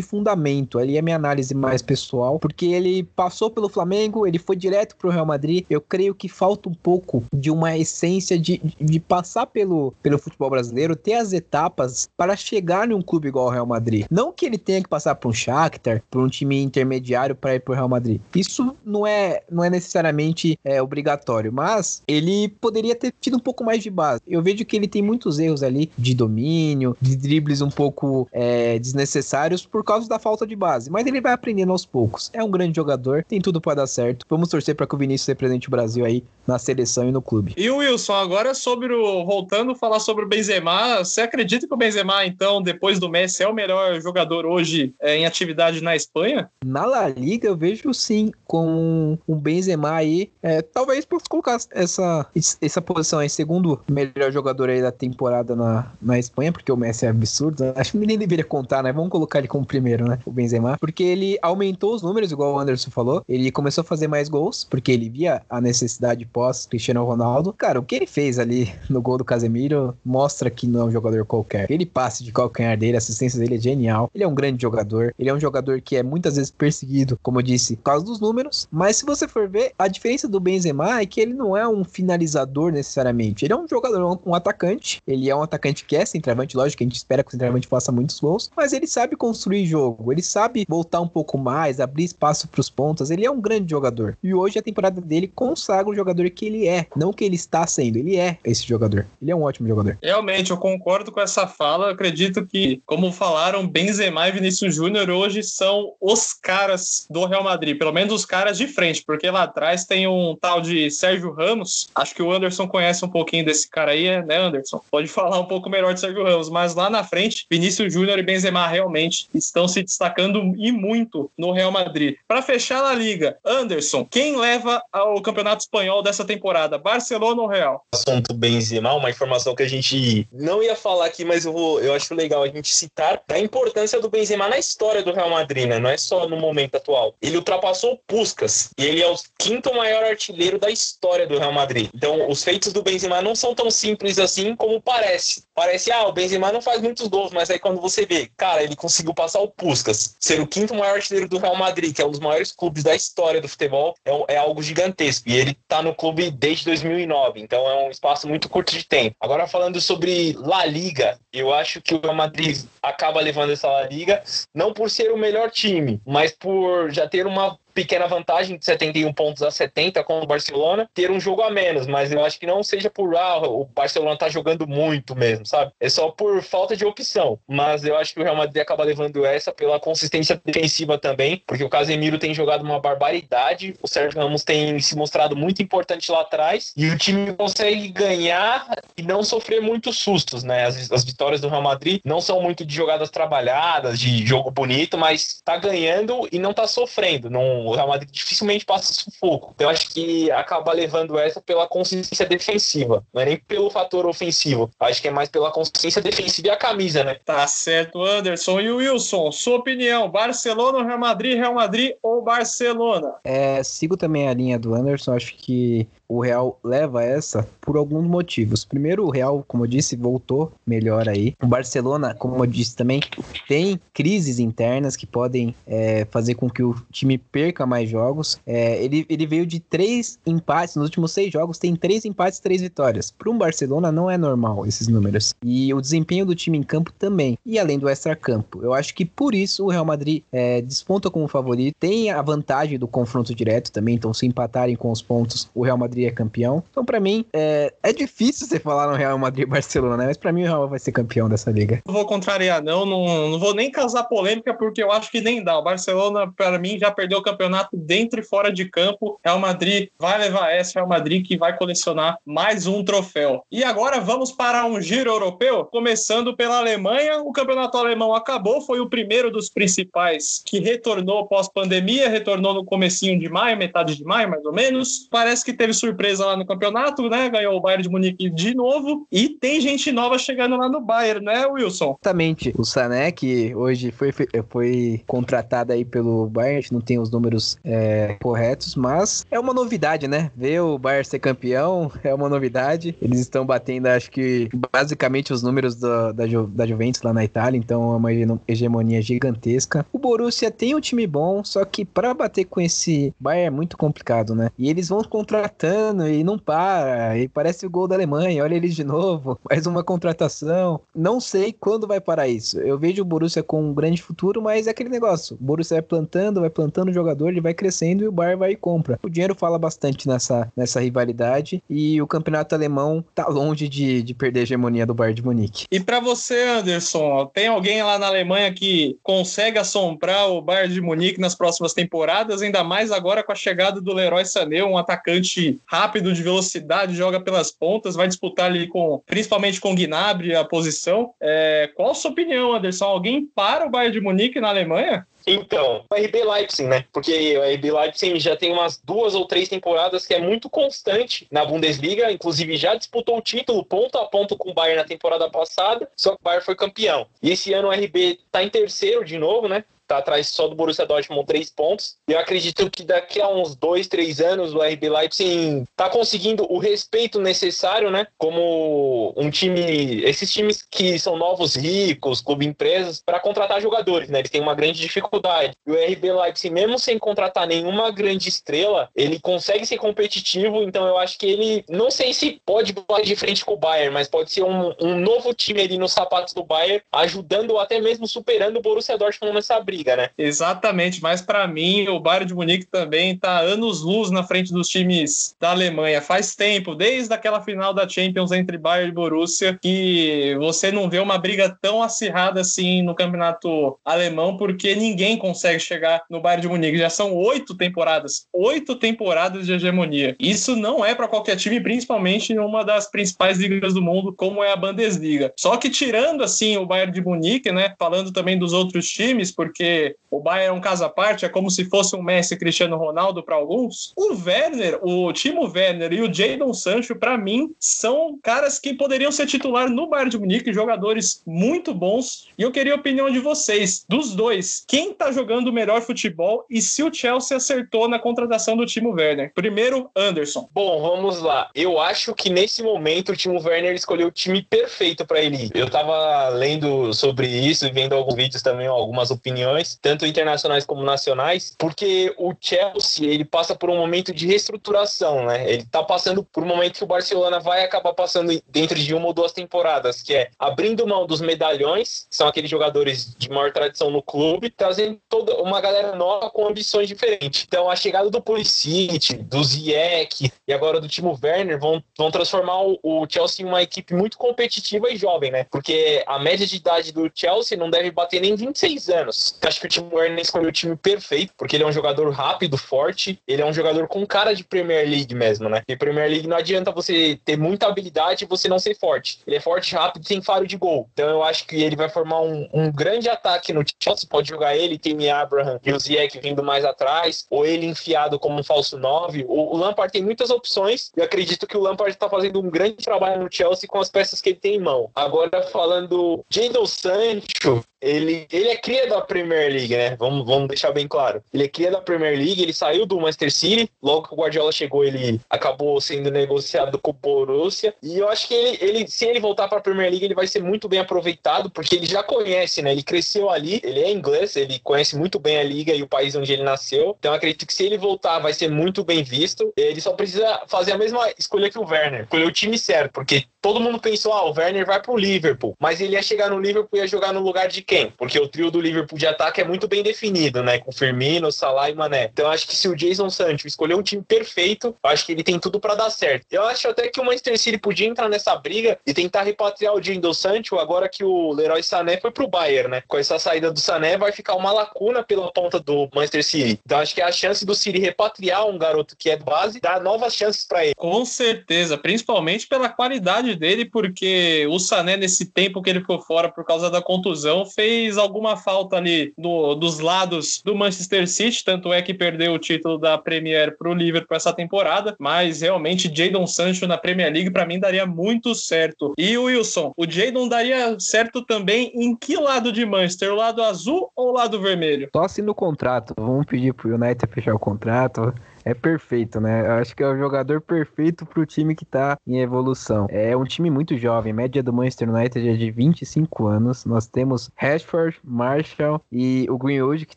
[0.00, 4.96] fundamento, ali é minha análise mais pessoal, porque ele passou pelo Flamengo, ele foi direto
[4.96, 9.46] pro Real Madrid, eu creio que falta um pouco de uma essência de, de passar
[9.46, 14.06] pelo, pelo futebol brasileiro, ter as etapas para chegar num clube igual ao Real Madrid.
[14.10, 17.60] Não que ele tenha que passar por um Shakhtar, por um time intermediário para ir
[17.60, 18.20] pro Real Madrid.
[18.34, 23.64] Isso não é, não é necessariamente é, obrigatório, mas ele poderia ter tido um pouco
[23.64, 24.20] mais de base.
[24.26, 28.78] Eu vejo que ele tem muitos erros ali de domínio, de dribles um pouco é,
[28.78, 30.90] desnecessários por causa da falta de base.
[30.90, 32.30] Mas ele vai aprendendo aos poucos.
[32.32, 34.26] É um grande jogador, tem tudo para dar certo.
[34.28, 37.54] Vamos torcer para que o Vinícius represente o Brasil aí na seleção e no clube.
[37.56, 39.24] E o Wilson, agora sobre o.
[39.24, 43.42] Voltando a falar sobre o Benzema, você acredita que o Benzema, então, depois do Messi,
[43.42, 46.50] é o melhor jogador hoje é, em atividade na Espanha?
[46.64, 50.30] Na La Liga, eu vejo sim, com um Benzema aí.
[50.42, 52.26] É, talvez possa colocar essa,
[52.60, 56.76] essa posição posição aí, segundo melhor jogador aí da temporada na, na Espanha, porque o
[56.76, 57.72] Messi é absurdo.
[57.74, 58.92] Acho que nem deveria contar, né?
[58.92, 60.18] Vamos colocar ele como primeiro, né?
[60.24, 60.76] O Benzema.
[60.78, 63.24] Porque ele aumentou os números, igual o Anderson falou.
[63.28, 67.52] Ele começou a fazer mais gols, porque ele via a necessidade pós Cristiano Ronaldo.
[67.52, 70.90] Cara, o que ele fez ali no gol do Casemiro mostra que não é um
[70.90, 71.70] jogador qualquer.
[71.70, 74.10] Ele passe de calcanhar dele, a assistência dele é genial.
[74.14, 75.14] Ele é um grande jogador.
[75.18, 78.20] Ele é um jogador que é muitas vezes perseguido, como eu disse, por causa dos
[78.20, 78.68] números.
[78.70, 81.84] Mas se você for ver, a diferença do Benzema é que ele não é um
[81.84, 83.44] finalizador nesse necessariamente.
[83.44, 85.00] Ele é um jogador, um atacante.
[85.06, 87.68] Ele é um atacante que é centroavante, lógico que a gente espera que o centroavante
[87.68, 92.04] faça muitos gols, mas ele sabe construir jogo, ele sabe voltar um pouco mais, abrir
[92.04, 93.10] espaço para os pontas.
[93.10, 94.16] Ele é um grande jogador.
[94.22, 97.66] E hoje a temporada dele consagra o jogador que ele é, não que ele está
[97.66, 97.96] sendo.
[97.96, 99.06] Ele é esse jogador.
[99.22, 99.96] Ele é um ótimo jogador.
[100.02, 101.86] Realmente, eu concordo com essa fala.
[101.86, 107.44] Eu acredito que, como falaram, Benzema e Vinícius Júnior hoje são os caras do Real
[107.44, 111.32] Madrid, pelo menos os caras de frente, porque lá atrás tem um tal de Sérgio
[111.32, 111.88] Ramos.
[111.94, 114.80] Acho que o Anderson conhece conhece um pouquinho desse cara aí, né, Anderson?
[114.90, 118.22] Pode falar um pouco melhor de Sérgio Ramos, mas lá na frente, Vinícius Júnior e
[118.22, 122.16] Benzema realmente estão se destacando e muito no Real Madrid.
[122.26, 126.78] Para fechar a liga, Anderson, quem leva ao Campeonato Espanhol dessa temporada?
[126.78, 127.84] Barcelona ou Real?
[127.92, 131.92] Assunto Benzema, uma informação que a gente não ia falar aqui, mas eu, vou, eu
[131.92, 135.78] acho legal a gente citar da importância do Benzema na história do Real Madrid, né?
[135.78, 137.14] Não é só no momento atual.
[137.20, 141.52] Ele ultrapassou o Puskas e ele é o quinto maior artilheiro da história do Real
[141.52, 141.90] Madrid.
[141.94, 145.44] Então, os feitos do Benzema não são tão simples assim como parece.
[145.54, 148.76] Parece, ah, o Benzema não faz muitos gols, mas aí quando você vê, cara, ele
[148.76, 152.10] conseguiu passar o Puskas, ser o quinto maior artilheiro do Real Madrid, que é um
[152.10, 155.28] dos maiores clubes da história do futebol, é, é algo gigantesco.
[155.28, 159.16] E ele tá no clube desde 2009, então é um espaço muito curto de tempo.
[159.20, 163.82] Agora falando sobre La Liga, eu acho que o Real Madrid acaba levando essa La
[163.82, 164.22] Liga,
[164.54, 169.10] não por ser o melhor time, mas por já ter uma pequena vantagem de 71
[169.14, 172.46] pontos a 70 com o Barcelona, ter um jogo a menos, mas eu acho que
[172.46, 175.72] não seja por ah, o Barcelona tá jogando muito mesmo, sabe?
[175.80, 177.38] É só por falta de opção.
[177.48, 181.64] Mas eu acho que o Real Madrid acaba levando essa pela consistência defensiva também, porque
[181.64, 186.20] o Casemiro tem jogado uma barbaridade, o Sérgio Ramos tem se mostrado muito importante lá
[186.20, 190.66] atrás e o time consegue ganhar e não sofrer muitos sustos, né?
[190.66, 194.98] As, as vitórias do Real Madrid não são muito de jogadas trabalhadas, de jogo bonito,
[194.98, 199.52] mas tá ganhando e não tá sofrendo, não o Real Madrid dificilmente passa sufoco.
[199.54, 204.06] Então, eu acho que acaba levando essa pela consistência defensiva, não é nem pelo fator
[204.06, 204.70] ofensivo.
[204.80, 207.16] Acho que é mais pela consistência defensiva e a camisa, né?
[207.24, 208.60] Tá certo, Anderson.
[208.60, 213.14] E o Wilson, sua opinião: Barcelona, Real Madrid, Real Madrid ou Barcelona?
[213.24, 215.14] É, sigo também a linha do Anderson.
[215.14, 218.64] Acho que o Real leva essa por alguns motivos.
[218.64, 221.34] Primeiro, o Real, como eu disse, voltou melhor aí.
[221.40, 223.00] O Barcelona, como eu disse também,
[223.46, 228.40] tem crises internas que podem é, fazer com que o time perca mais jogos.
[228.44, 232.60] É, ele, ele veio de três empates nos últimos seis jogos, tem três empates, três
[232.60, 233.12] vitórias.
[233.12, 235.32] Para um Barcelona não é normal esses números.
[235.44, 237.38] E o desempenho do time em campo também.
[237.46, 238.60] E além do extra-campo.
[238.64, 241.76] Eu acho que por isso o Real Madrid é, desponta como favorito.
[241.78, 245.78] Tem a vantagem do confronto direto também, então se empatarem com os pontos, o Real
[245.78, 246.62] Madrid Madrid é campeão.
[246.70, 250.06] Então, para mim, é, é difícil você falar no Real Madrid e Barcelona, né?
[250.06, 251.82] Mas para mim o Real vai ser campeão dessa liga.
[251.86, 252.86] Não vou contrariar, não.
[252.86, 253.30] não.
[253.30, 255.58] Não vou nem causar polêmica, porque eu acho que nem dá.
[255.58, 259.20] O Barcelona, para mim, já perdeu o campeonato dentro e fora de campo.
[259.24, 263.44] Real Madrid vai levar essa, Real Madrid que vai colecionar mais um troféu.
[263.50, 267.20] E agora vamos para um giro europeu, começando pela Alemanha.
[267.20, 273.18] O campeonato alemão acabou, foi o primeiro dos principais que retornou pós-pandemia, retornou no comecinho
[273.18, 275.08] de maio, metade de maio, mais ou menos.
[275.10, 277.28] Parece que teve surpresa surpresa lá no campeonato, né?
[277.28, 279.06] Ganhou o Bayern de Munique de novo.
[279.10, 281.96] E tem gente nova chegando lá no Bayern, né, Wilson?
[282.00, 282.54] Exatamente.
[282.56, 284.12] O Sané, que hoje foi,
[284.48, 289.38] foi contratado aí pelo Bayern, a gente não tem os números é, corretos, mas é
[289.38, 290.30] uma novidade, né?
[290.36, 292.94] Ver o Bayern ser campeão é uma novidade.
[293.02, 297.24] Eles estão batendo, acho que, basicamente os números do, da, Ju, da Juventus lá na
[297.24, 298.10] Itália, então é uma
[298.46, 299.84] hegemonia gigantesca.
[299.92, 303.76] O Borussia tem um time bom, só que para bater com esse Bayern é muito
[303.76, 304.50] complicado, né?
[304.58, 307.18] E eles vão contratando e não para.
[307.18, 308.42] E parece o gol da Alemanha.
[308.42, 309.38] Olha eles de novo.
[309.48, 310.80] Mais uma contratação.
[310.94, 312.58] Não sei quando vai parar isso.
[312.60, 315.36] Eu vejo o Borussia com um grande futuro, mas é aquele negócio.
[315.40, 318.52] O Borussia vai plantando, vai plantando o jogador, ele vai crescendo e o Bayern vai
[318.52, 318.98] e compra.
[319.02, 324.14] O dinheiro fala bastante nessa, nessa rivalidade e o campeonato alemão tá longe de, de
[324.14, 325.66] perder a hegemonia do Bayern de Munique.
[325.70, 330.80] E para você, Anderson, tem alguém lá na Alemanha que consegue assombrar o Bayern de
[330.80, 335.59] Munique nas próximas temporadas, ainda mais agora com a chegada do Leroy Sané, um atacante
[335.66, 340.44] rápido, de velocidade, joga pelas pontas, vai disputar ali com, principalmente com o Gnabry a
[340.44, 341.14] posição.
[341.20, 342.84] É, qual a sua opinião, Anderson?
[342.84, 345.06] Alguém para o Bayern de Munique na Alemanha?
[345.26, 346.84] Então, o RB Leipzig, né?
[346.92, 351.26] Porque o RB Leipzig já tem umas duas ou três temporadas que é muito constante
[351.30, 355.28] na Bundesliga, inclusive já disputou o título ponto a ponto com o Bayern na temporada
[355.30, 357.06] passada, só que o Bayern foi campeão.
[357.22, 359.64] E esse ano o RB tá em terceiro de novo, né?
[359.90, 361.96] Tá atrás só do Borussia Dortmund três pontos.
[362.08, 366.58] Eu acredito que daqui a uns dois, três anos o RB Leipzig tá conseguindo o
[366.58, 368.06] respeito necessário, né?
[368.16, 374.20] Como um time, esses times que são novos ricos, clube empresas, para contratar jogadores, né?
[374.20, 375.54] Eles têm uma grande dificuldade.
[375.66, 380.62] E o RB Leipzig, mesmo sem contratar nenhuma grande estrela, ele consegue ser competitivo.
[380.62, 383.92] Então eu acho que ele, não sei se pode bater de frente com o Bayern,
[383.92, 387.80] mas pode ser um, um novo time ali nos sapatos do Bayern, ajudando ou até
[387.80, 390.10] mesmo superando o Borussia Dortmund nessa briga briga, né?
[390.16, 394.68] Exatamente, mas para mim o Bayern de Munique também tá anos luz na frente dos
[394.68, 396.02] times da Alemanha.
[396.02, 400.98] Faz tempo, desde aquela final da Champions entre Bayern e Borussia, que você não vê
[400.98, 406.48] uma briga tão acirrada assim no campeonato alemão, porque ninguém consegue chegar no Bayern de
[406.48, 406.78] Munique.
[406.78, 410.14] Já são oito temporadas, oito temporadas de hegemonia.
[410.18, 414.44] Isso não é para qualquer time, principalmente em uma das principais ligas do mundo, como
[414.44, 415.32] é a Bundesliga.
[415.36, 419.69] Só que tirando assim o Bayern de Munique, né, falando também dos outros times, porque
[419.70, 422.76] porque o Bayern é um caso à parte, é como se fosse um Messi Cristiano
[422.76, 423.92] Ronaldo para alguns.
[423.96, 429.12] O Werner, o Timo Werner e o Jadon Sancho, para mim, são caras que poderiam
[429.12, 432.28] ser titular no Bayern de Munique, jogadores muito bons.
[432.36, 436.60] E eu queria a opinião de vocês, dos dois, quem tá jogando melhor futebol e
[436.60, 439.32] se o Chelsea acertou na contratação do Timo Werner?
[439.32, 440.48] Primeiro, Anderson.
[440.52, 441.50] Bom, vamos lá.
[441.54, 445.50] Eu acho que nesse momento o Timo Werner escolheu o time perfeito para ele.
[445.54, 450.82] Eu tava lendo sobre isso e vendo alguns vídeos também, algumas opiniões, tanto internacionais como
[450.82, 455.50] nacionais, porque o Chelsea, ele passa por um momento de reestruturação, né?
[455.50, 459.06] Ele tá passando por um momento que o Barcelona vai acabar passando dentro de uma
[459.06, 463.52] ou duas temporadas, que é abrindo mão dos medalhões, que são aqueles jogadores de maior
[463.52, 467.44] tradição no clube, trazendo toda uma galera nova com ambições diferentes.
[467.46, 472.62] Então, a chegada do Pulisic, do Ziyech e agora do Timo Werner vão, vão transformar
[472.62, 475.46] o, o Chelsea em uma equipe muito competitiva e jovem, né?
[475.50, 479.36] Porque a média de idade do Chelsea não deve bater nem 26 anos.
[479.50, 482.56] Acho que o Timo Werner escolheu o time perfeito, porque ele é um jogador rápido,
[482.56, 485.62] forte, ele é um jogador com cara de Premier League mesmo, né?
[485.66, 489.18] E Premier League não adianta você ter muita habilidade e você não ser forte.
[489.26, 490.88] Ele é forte, rápido, tem faro de gol.
[490.92, 494.08] Então eu acho que ele vai formar um, um grande ataque no Chelsea.
[494.08, 498.38] Pode jogar ele, Timmy Abraham e o Ziyech vindo mais atrás, ou ele enfiado como
[498.38, 499.24] um falso 9.
[499.28, 502.76] O, o Lampard tem muitas opções e acredito que o Lampard está fazendo um grande
[502.76, 504.90] trabalho no Chelsea com as peças que ele tem em mão.
[504.94, 509.96] Agora falando Jadon Sancho, ele, ele é cria da Premier League, né?
[509.96, 511.22] Vamos, vamos deixar bem claro.
[511.32, 514.52] Ele é cria da Premier League, ele saiu do Manchester City, logo que o Guardiola
[514.52, 517.74] chegou, ele acabou sendo negociado com o Borussia.
[517.82, 520.26] E eu acho que ele, ele se ele voltar para a Premier League, ele vai
[520.26, 522.72] ser muito bem aproveitado, porque ele já conhece, né?
[522.72, 526.14] Ele cresceu ali, ele é inglês, ele conhece muito bem a liga e o país
[526.14, 526.96] onde ele nasceu.
[526.98, 529.52] Então acredito que se ele voltar, vai ser muito bem visto.
[529.56, 533.24] Ele só precisa fazer a mesma escolha que o Werner, escolher o time certo, porque
[533.40, 536.78] todo mundo pensou, ah, o Werner vai pro Liverpool, mas ele ia chegar no Liverpool
[536.78, 537.90] e ia jogar no lugar de quem?
[537.90, 540.58] Porque o trio do Liverpool de ataque é muito bem definido, né?
[540.58, 542.10] Com Firmino, Salah e Mané.
[542.12, 545.38] Então acho que se o Jason Sancho escolher um time perfeito, acho que ele tem
[545.38, 546.26] tudo para dar certo.
[546.30, 549.82] Eu acho até que o Manchester City podia entrar nessa briga e tentar repatriar o
[549.82, 552.82] Jadon Sancho agora que o Leroy Sané foi pro Bayern, né?
[552.86, 556.60] Com essa saída do Sané vai ficar uma lacuna pela ponta do Manchester City.
[556.64, 560.14] Então acho que a chance do City repatriar um garoto que é base dá novas
[560.14, 560.74] chances para ele.
[560.76, 566.28] Com certeza, principalmente pela qualidade dele, porque o Sané nesse tempo que ele ficou fora
[566.28, 571.72] por causa da contusão fez alguma falta ali no, dos lados do Manchester City, tanto
[571.72, 576.66] é que perdeu o título da Premier pro Liverpool essa temporada, mas realmente Jadon Sancho
[576.66, 578.94] na Premier League para mim daria muito certo.
[578.98, 583.12] E o Wilson, o Jadon daria certo também em que lado de Manchester?
[583.12, 584.88] O lado azul ou o lado vermelho?
[584.94, 585.94] Só assina o contrato.
[585.96, 589.46] Vamos pedir pro United fechar o contrato é perfeito, né?
[589.46, 592.86] Eu acho que é o jogador perfeito pro time que tá em evolução.
[592.90, 596.64] É um time muito jovem, média do Manchester United é de 25 anos.
[596.64, 599.96] Nós temos Rashford, Marshall e o Greenwood, que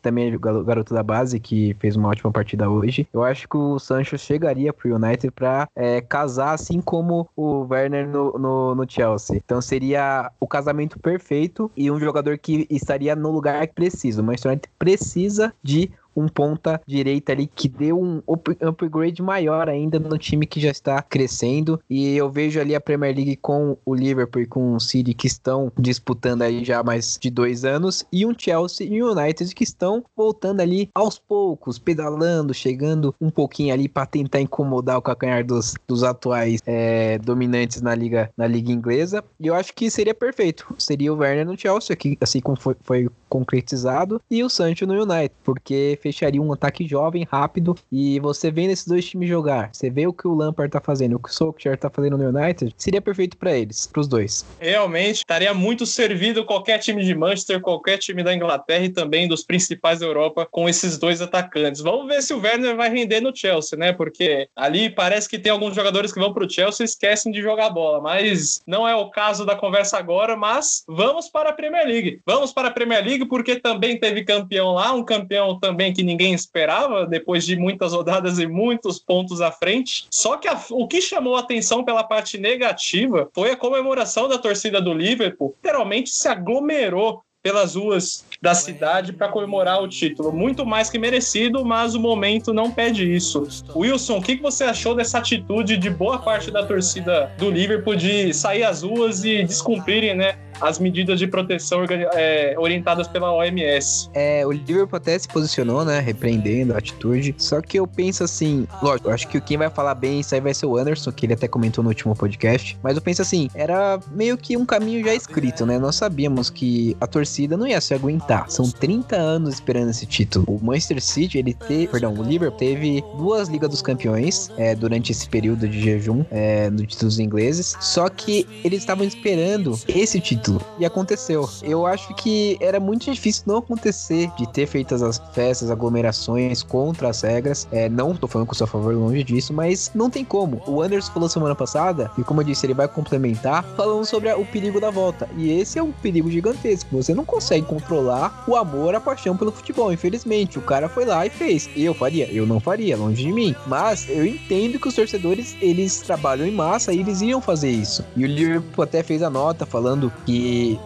[0.00, 3.08] também é garoto da base, que fez uma ótima partida hoje.
[3.12, 8.08] Eu acho que o Sancho chegaria pro United pra é, casar assim como o Werner
[8.08, 9.36] no, no, no Chelsea.
[9.36, 14.20] Então seria o casamento perfeito e um jogador que estaria no lugar que precisa.
[14.20, 18.22] O Manchester United precisa de um ponta direita ali que deu um
[18.60, 21.80] upgrade maior ainda no time que já está crescendo.
[21.88, 25.26] E eu vejo ali a Premier League com o Liverpool e com o City que
[25.26, 28.04] estão disputando aí já mais de dois anos.
[28.12, 33.30] E um Chelsea e o United que estão voltando ali aos poucos, pedalando, chegando um
[33.30, 38.46] pouquinho ali para tentar incomodar o calcanhar dos, dos atuais é, dominantes na liga, na
[38.46, 39.24] liga inglesa.
[39.40, 40.74] E eu acho que seria perfeito.
[40.78, 44.94] Seria o Werner no Chelsea, aqui, assim como foi, foi concretizado, e o Sancho no
[44.94, 49.88] United, porque fecharia um ataque jovem, rápido, e você vendo esses dois times jogar, você
[49.88, 52.74] vê o que o Lampard tá fazendo, o que o Solskjaer tá fazendo no United,
[52.76, 54.44] seria perfeito para eles, pros dois.
[54.60, 59.42] Realmente, estaria muito servido qualquer time de Manchester, qualquer time da Inglaterra e também dos
[59.42, 61.80] principais da Europa com esses dois atacantes.
[61.80, 63.92] Vamos ver se o Werner vai render no Chelsea, né?
[63.92, 67.70] Porque ali parece que tem alguns jogadores que vão pro Chelsea e esquecem de jogar
[67.70, 72.20] bola, mas não é o caso da conversa agora, mas vamos para a Premier League.
[72.26, 76.34] Vamos para a Premier League porque também teve campeão lá, um campeão também que ninguém
[76.34, 80.06] esperava, depois de muitas rodadas e muitos pontos à frente.
[80.10, 84.80] Só que a, o que chamou atenção pela parte negativa foi a comemoração da torcida
[84.80, 90.32] do Liverpool, literalmente se aglomerou pelas ruas da cidade para comemorar o título.
[90.32, 93.46] Muito mais que merecido, mas o momento não pede isso.
[93.76, 98.32] Wilson, o que você achou dessa atitude de boa parte da torcida do Liverpool de
[98.32, 104.08] sair às ruas e descumprirem né, as medidas de proteção é, orientadas pela OMS.
[104.14, 107.34] É, o Liverpool até se posicionou, né, repreendendo a atitude.
[107.38, 110.54] Só que eu penso assim, lógico, acho que quem vai falar bem isso aí vai
[110.54, 112.78] ser o Anderson, que ele até comentou no último podcast.
[112.82, 115.78] Mas eu penso assim, era meio que um caminho já escrito, né?
[115.78, 118.50] Nós sabíamos que a torcida não ia se aguentar.
[118.50, 120.44] São 30 anos esperando esse título.
[120.48, 125.12] O Manchester City, ele teve, perdão, o Liverpool teve duas Ligas dos Campeões é, durante
[125.12, 127.76] esse período de jejum é, no títulos ingleses.
[127.80, 130.43] Só que eles estavam esperando esse título
[130.78, 131.48] e aconteceu.
[131.62, 137.08] Eu acho que era muito difícil não acontecer de ter feitas as festas, aglomerações contra
[137.08, 137.68] as regras.
[137.70, 140.62] É, não tô falando com o seu favor longe disso, mas não tem como.
[140.66, 144.36] O Anderson falou semana passada, e como eu disse, ele vai complementar, falando sobre a,
[144.36, 145.28] o perigo da volta.
[145.36, 146.96] E esse é um perigo gigantesco.
[146.96, 149.92] Você não consegue controlar o amor, a paixão pelo futebol.
[149.92, 151.68] Infelizmente, o cara foi lá e fez.
[151.76, 152.30] Eu faria?
[152.30, 153.54] Eu não faria, longe de mim.
[153.66, 158.04] Mas eu entendo que os torcedores, eles trabalham em massa e eles iam fazer isso.
[158.16, 160.33] E o Liverpool até fez a nota falando que,